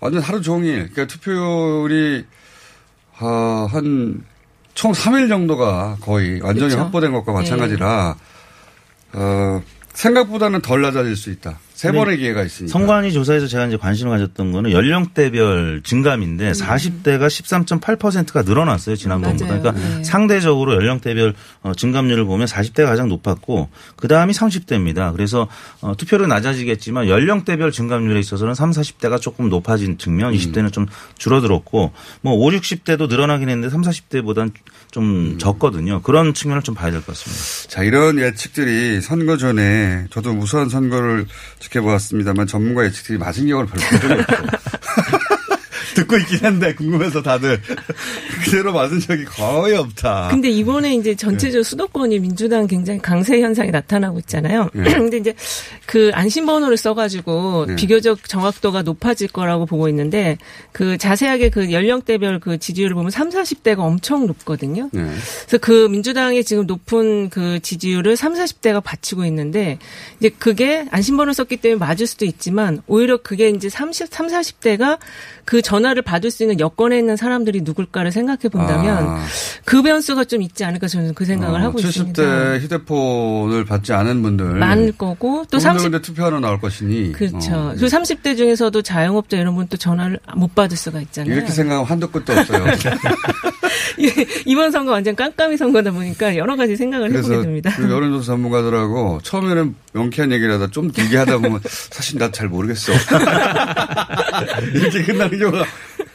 완전 0.00 0.22
하루 0.22 0.40
종일 0.40 0.90
그러니까 0.90 1.06
투표율이 1.06 2.24
어, 3.20 3.68
한총 3.70 4.92
3일 4.92 5.28
정도가 5.28 5.98
거의 6.00 6.40
완전히 6.40 6.70
그렇죠. 6.70 6.78
확보된 6.78 7.12
것과 7.12 7.32
네. 7.32 7.38
마찬가지라 7.38 8.16
어, 9.12 9.62
생각보다는 9.92 10.62
덜 10.62 10.82
낮아질 10.82 11.16
수 11.16 11.30
있다. 11.30 11.58
세 11.80 11.90
네. 11.90 11.96
번의 11.98 12.18
기회가 12.18 12.42
있으니까. 12.42 12.70
성관위 12.70 13.10
조사에서 13.10 13.46
제가 13.46 13.64
이제 13.64 13.78
관심을 13.78 14.12
가졌던 14.12 14.52
거는 14.52 14.70
연령대별 14.70 15.80
증감인데 15.82 16.48
음. 16.48 16.52
40대가 16.52 17.26
13.8%가 17.28 18.42
늘어났어요 18.42 18.96
지난번보다. 18.96 19.46
맞아요. 19.46 19.62
그러니까 19.62 19.96
네. 19.96 20.04
상대적으로 20.04 20.74
연령대별 20.74 21.32
어, 21.62 21.72
증감률을 21.74 22.26
보면 22.26 22.46
40대가 22.46 22.84
가장 22.84 23.08
높았고 23.08 23.70
그 23.96 24.08
다음이 24.08 24.34
30대입니다. 24.34 25.14
그래서 25.14 25.48
어, 25.80 25.96
투표율은 25.96 26.28
낮아지겠지만 26.28 27.08
연령대별 27.08 27.72
증감률에 27.72 28.20
있어서는 28.20 28.54
3, 28.54 28.72
40대가 28.72 29.18
조금 29.18 29.48
높아진 29.48 29.96
측면, 29.96 30.34
20대는 30.34 30.74
좀 30.74 30.84
줄어들었고 31.16 31.92
뭐 32.20 32.34
5, 32.34 32.50
60대도 32.50 33.08
늘어나긴 33.08 33.48
했는데 33.48 33.70
3, 33.70 33.80
40대보다는 33.80 34.52
좀 34.90 35.38
적거든요. 35.38 36.02
그런 36.02 36.34
측면을 36.34 36.62
좀 36.62 36.74
봐야 36.74 36.90
될 36.90 37.00
것 37.00 37.06
같습니다. 37.16 37.74
자, 37.74 37.82
이런 37.84 38.18
예측들이 38.18 39.00
선거 39.00 39.38
전에 39.38 40.04
저도 40.10 40.34
무수한 40.34 40.68
선거를 40.68 41.24
지켜보았습니다만 41.70 42.46
전문가 42.46 42.84
예측들이 42.84 43.18
맞은 43.18 43.46
경우를 43.46 43.68
별로 43.70 43.86
본 43.88 44.00
적이 44.00 44.20
없어요. 44.20 45.39
듣고 46.00 46.16
있긴 46.16 46.44
한데 46.44 46.74
궁금해서 46.74 47.22
다들 47.22 47.60
그대로 48.44 48.72
맞은 48.72 49.00
적이 49.00 49.24
거의 49.24 49.76
없다. 49.76 50.28
근데 50.30 50.48
이번에 50.48 50.94
이제 50.94 51.10
네. 51.10 51.16
전체적으로 51.16 51.62
수도권이 51.62 52.18
민주당 52.18 52.66
굉장히 52.66 53.00
강세 53.00 53.40
현상이 53.40 53.70
나타나고 53.70 54.18
있잖아요. 54.20 54.70
네. 54.72 54.84
근데 54.94 55.18
이제 55.18 55.34
그 55.86 56.10
안심번호를 56.14 56.76
써가지고 56.76 57.66
네. 57.68 57.76
비교적 57.76 58.28
정확도가 58.28 58.82
높아질 58.82 59.28
거라고 59.28 59.66
보고 59.66 59.88
있는데 59.88 60.38
그 60.72 60.96
자세하게 60.98 61.50
그 61.50 61.72
연령대별 61.72 62.40
그 62.40 62.58
지지율을 62.58 62.94
보면 62.94 63.10
3, 63.10 63.30
40대가 63.30 63.80
엄청 63.80 64.26
높거든요. 64.26 64.88
네. 64.92 65.02
그래서 65.02 65.58
그 65.60 65.88
민주당의 65.88 66.44
지금 66.44 66.66
높은 66.66 67.28
그 67.30 67.60
지지율을 67.60 68.16
3, 68.16 68.34
40대가 68.34 68.82
바치고 68.82 69.24
있는데 69.26 69.78
이제 70.18 70.30
그게 70.30 70.86
안심번호 70.90 71.32
썼기 71.32 71.58
때문에 71.58 71.78
맞을 71.78 72.06
수도 72.06 72.24
있지만 72.24 72.82
오히려 72.86 73.18
그게 73.18 73.48
이제 73.50 73.68
30, 73.68 74.08
3, 74.10 74.28
40대가 74.28 74.98
그 75.44 75.62
전화 75.62 75.89
를 75.94 76.02
받을 76.02 76.30
수 76.30 76.42
있는 76.42 76.60
여건에 76.60 76.98
있는 76.98 77.16
사람들이 77.16 77.62
누굴까를 77.62 78.12
생각해 78.12 78.48
본다면 78.52 78.98
아. 79.08 79.24
그 79.64 79.82
변수가 79.82 80.24
좀 80.24 80.42
있지 80.42 80.62
않을까 80.64 80.86
저는 80.86 81.14
그 81.14 81.24
생각을 81.24 81.60
어, 81.60 81.64
하고 81.64 81.78
70대 81.78 81.86
있습니다. 81.88 82.58
휴대폰을 82.58 83.64
받지 83.64 83.92
않은 83.94 84.22
분들 84.22 84.44
많을 84.56 84.92
거고 84.92 85.46
또 85.50 85.58
30, 85.58 85.90
근데 85.90 86.02
투표하러 86.02 86.40
나올 86.40 86.60
것이니 86.60 87.12
그렇죠. 87.12 87.54
어, 87.54 87.72
그리고 87.74 87.86
30대 87.86 88.36
중에서도 88.36 88.82
자영업자 88.82 89.38
이런 89.38 89.54
분 89.54 89.70
또 89.70 89.76
전화를 89.76 90.18
못 90.36 90.54
받을 90.54 90.76
수가 90.76 91.00
있잖아요. 91.00 91.32
이렇게 91.32 91.52
생각하면 91.52 91.86
한도 91.86 92.10
끝도 92.10 92.32
없어요. 92.32 92.64
이번 94.46 94.70
선거 94.70 94.92
완전 94.92 95.14
깜깜이 95.14 95.56
선거다 95.56 95.92
보니까 95.92 96.36
여러 96.36 96.56
가지 96.56 96.76
생각을 96.76 97.12
해보게 97.14 97.40
됩니다. 97.42 97.72
그 97.76 97.84
여론조사 97.88 98.26
전문가들하고 98.32 99.20
처음에는 99.22 99.74
명쾌한 99.92 100.32
얘기를 100.32 100.52
하다 100.54 100.68
좀 100.68 100.90
길게 100.90 101.16
하다 101.18 101.38
보면 101.38 101.60
사실 101.64 102.18
나잘 102.18 102.48
모르겠어. 102.48 102.92
이렇게 104.74 105.04
끝나는 105.04 105.38
경우가 105.38 105.64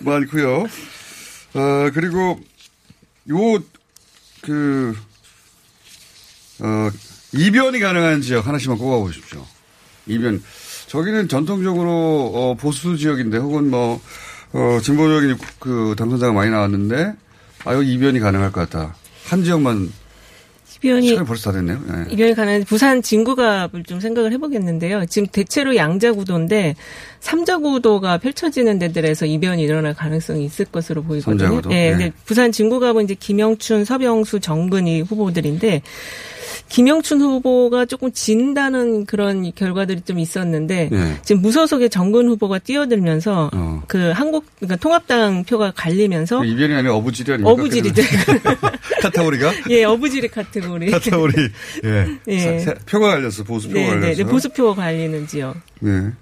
많고요. 0.06 0.64
어, 1.54 1.92
그리고 1.94 2.40
요, 3.30 3.64
그, 4.42 4.96
어, 6.60 6.90
이변이 7.34 7.80
가능한 7.80 8.22
지역 8.22 8.48
하나씩만 8.48 8.78
꼽아보십시오. 8.78 9.46
이변. 10.08 10.44
저기는 10.88 11.28
전통적으로 11.28 12.32
어, 12.34 12.56
보수 12.56 12.98
지역인데 12.98 13.38
혹은 13.38 13.70
뭐, 13.70 14.02
어, 14.54 14.80
진보적인 14.82 15.38
그 15.60 15.96
당선자가 15.98 16.32
많이 16.32 16.52
나왔는데 16.52 17.14
아, 17.66 17.74
여기 17.74 17.94
이변이 17.94 18.20
가능할 18.20 18.52
것 18.52 18.70
같다. 18.70 18.96
한 19.26 19.44
지역만 19.44 19.92
이변이 20.84 21.08
시간이 21.08 21.28
벌써 21.28 21.52
다 21.52 21.58
됐네요. 21.58 21.80
네. 21.88 22.06
이변이 22.10 22.34
가는 22.36 22.64
부산 22.64 23.02
진구갑을 23.02 23.84
좀 23.84 24.00
생각을 24.00 24.32
해보겠는데요. 24.34 25.06
지금 25.06 25.28
대체로 25.28 25.76
양자 25.76 26.14
구도인데 26.14 26.76
삼자 27.20 27.58
구도가 27.58 28.18
펼쳐지는 28.18 28.78
데들에서 28.80 29.26
이변이 29.26 29.64
일어날 29.64 29.94
가능성이 29.94 30.46
있을 30.46 30.66
것으로 30.66 31.04
보이거든요. 31.04 31.38
삼자 31.40 31.56
구도? 31.56 31.72
예, 31.72 31.76
네. 31.76 31.90
근데 31.92 32.12
부산 32.26 32.52
진구갑은 32.52 33.06
이제 33.06 33.16
김영춘, 33.16 33.86
서병수, 33.86 34.40
정근이 34.42 35.02
후보들인데 35.02 35.82
김영춘 36.70 37.22
후보가 37.22 37.86
조금 37.86 38.12
진다는 38.12 39.06
그런 39.06 39.54
결과들이 39.54 40.02
좀 40.02 40.20
있었는데 40.20 40.90
네. 40.92 41.18
지금 41.24 41.42
무소속의 41.42 41.90
정근 41.90 42.28
후보가 42.30 42.60
뛰어들면서 42.60 43.52
어. 43.54 43.84
그 43.88 44.12
한국 44.12 44.46
그러니까 44.58 44.76
통합당 44.78 45.44
표가 45.46 45.72
갈리면서 45.76 46.40
그 46.40 46.46
이변이 46.46 46.74
아니라 46.74 46.96
어부지리 46.96 47.34
아닙니까? 47.34 47.52
어부지리죠. 47.52 48.02
카타고리가? 49.02 49.54
예, 49.70 49.84
어부지리 49.84 50.28
카테고리. 50.30 50.92
카타고리. 50.92 51.34
예. 51.86 52.08
예. 52.28 52.66
표가 52.86 53.12
갈렸어. 53.12 53.44
보수 53.44 53.70
표가 53.70 53.80
네, 53.80 53.86
네, 53.86 54.00
갈렸어. 54.00 54.18
네, 54.18 54.24
보수표가 54.24 54.82
갈리는 54.82 55.28
지역. 55.28 55.56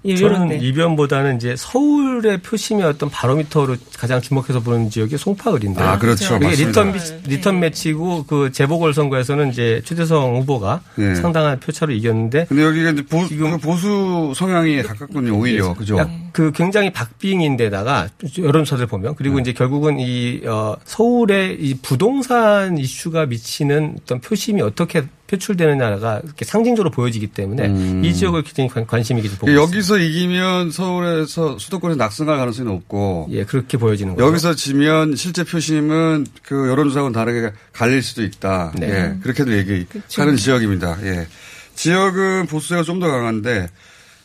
예, 0.04 0.16
저는 0.16 0.34
요런데. 0.36 0.58
이변보다는 0.58 1.36
이제 1.36 1.54
서울의 1.56 2.38
표심의 2.42 2.84
어떤 2.84 3.08
바로미터로 3.10 3.76
가장 3.98 4.20
주목해서 4.20 4.60
보는 4.60 4.90
지역이 4.90 5.16
송파을인데. 5.16 5.82
아, 5.82 5.98
그렇죠. 5.98 6.36
이게 6.36 6.46
맞습니다. 6.46 6.82
리턴, 6.82 6.92
미- 6.92 7.28
리턴 7.34 7.60
매치고 7.60 8.24
그 8.26 8.52
재보궐 8.52 8.92
선거에서는 8.94 9.50
이제 9.50 9.80
최재성 9.84 10.36
후보가 10.40 10.82
예. 10.98 11.14
상당한 11.14 11.58
표차로 11.60 11.92
이겼는데. 11.92 12.46
근데 12.48 12.62
여기가 12.62 12.90
이제 12.90 13.02
보, 13.06 13.26
그 13.26 13.58
보수 13.58 14.32
성향이 14.36 14.82
가깝군요, 14.82 15.36
오히려. 15.38 15.74
그죠? 15.74 15.96
약- 15.98 16.10
그 16.32 16.50
굉장히 16.52 16.92
박빙인데다가 16.92 18.08
여론조사들 18.38 18.86
보면 18.86 19.12
네. 19.12 19.14
그리고 19.16 19.38
이제 19.38 19.52
결국은 19.52 19.98
이 20.00 20.40
어, 20.46 20.74
서울의 20.84 21.58
이 21.60 21.74
부동산 21.80 22.76
이슈가 22.78 23.26
미치는 23.26 23.98
어떤 24.02 24.20
표심이 24.20 24.60
어떻게 24.62 25.04
표출되느냐가 25.36 26.20
이렇게 26.24 26.44
상징적으로 26.44 26.90
보여지기 26.90 27.28
때문에 27.28 28.02
이 28.06 28.14
지역을 28.14 28.42
굉장히 28.42 28.68
관- 28.70 28.86
관심 28.86 29.16
있게 29.18 29.28
좀 29.28 29.38
보고 29.38 29.50
있습니다. 29.50 29.62
음. 29.62 29.76
여기서 29.76 29.98
이기면 29.98 30.70
서울에서 30.70 31.58
수도권에 31.58 31.94
낙승할 31.96 32.36
가능성이 32.38 32.68
높고. 32.68 33.28
예, 33.30 33.44
그렇게 33.44 33.76
보여지는 33.78 34.14
거죠. 34.14 34.26
여기서 34.26 34.54
지면 34.54 35.16
실제 35.16 35.44
표심은 35.44 36.26
그 36.42 36.68
여론조사하고는 36.68 37.12
다르게 37.12 37.52
갈릴 37.72 38.02
수도 38.02 38.22
있다. 38.22 38.72
네. 38.78 38.88
예, 38.88 39.16
그렇게도 39.22 39.52
얘기하는 39.56 40.36
지역입니다. 40.36 40.98
예. 41.02 41.26
지역은 41.74 42.46
보수세가 42.46 42.82
좀 42.84 43.00
더 43.00 43.08
강한데, 43.08 43.68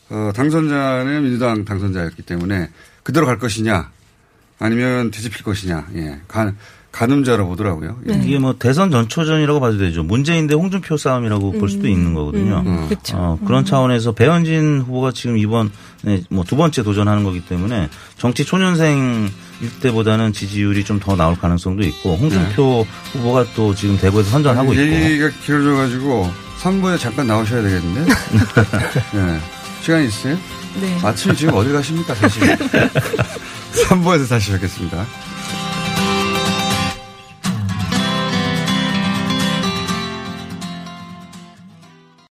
어, 0.10 0.32
당선자는 0.36 1.24
민주당 1.24 1.66
당선자였기 1.66 2.22
때문에 2.24 2.70
그대로 3.04 3.26
갈 3.26 3.40
것이냐, 3.40 3.90
아니면 4.60 5.10
뒤집힐 5.12 5.44
것이냐, 5.44 5.88
예. 5.96 6.20
가, 6.28 6.52
가늠자로 6.92 7.48
보더라고요. 7.48 7.98
예. 8.10 8.20
이게 8.24 8.40
뭐 8.40 8.56
대선 8.58 8.90
전초전이라고 8.92 9.60
봐도 9.60 9.78
되죠. 9.78 10.04
문재인 10.04 10.48
대 10.48 10.56
홍준표 10.56 10.98
싸움이라고 10.98 11.52
볼 11.54 11.70
수도 11.70 11.88
있는 11.88 12.14
거거든요. 12.16 12.64
음, 12.66 12.88
그쵸. 12.90 13.16
어, 13.18 13.40
그런 13.46 13.64
차원에서 13.64 14.14
배현진 14.14 14.82
후보가 14.88 15.12
지금 15.12 15.38
이번 15.38 15.72
뭐두 16.30 16.56
번째 16.56 16.82
도전하는 16.84 17.24
거기 17.24 17.42
때문에 17.46 17.90
정치 18.18 18.44
초년생일 18.44 19.30
때보다는 19.82 20.34
지지율이 20.34 20.84
좀 20.84 21.00
더 21.00 21.16
나올 21.16 21.36
가능성도 21.36 21.84
있고 21.84 22.16
홍준표 22.18 22.86
후보가 23.14 23.46
또 23.56 23.74
지금 23.76 23.98
대구에서 23.98 24.30
선전하고 24.32 24.74
있고 24.74 24.84
얘기가 24.84 25.30
길어져가지고 25.46 26.30
3부에 26.62 27.00
잠깐 27.00 27.28
나오셔야 27.28 27.62
되겠는데? 27.62 28.12
예. 29.16 29.40
시간 29.82 30.04
있어요? 30.04 30.38
네. 30.82 30.98
아침에 31.02 31.34
지금 31.36 31.54
어디 31.54 31.72
가십니까, 31.72 32.14
사실? 32.16 32.42
3부에서 33.88 34.28
다시 34.28 34.52
뵙겠습니다. 34.52 35.06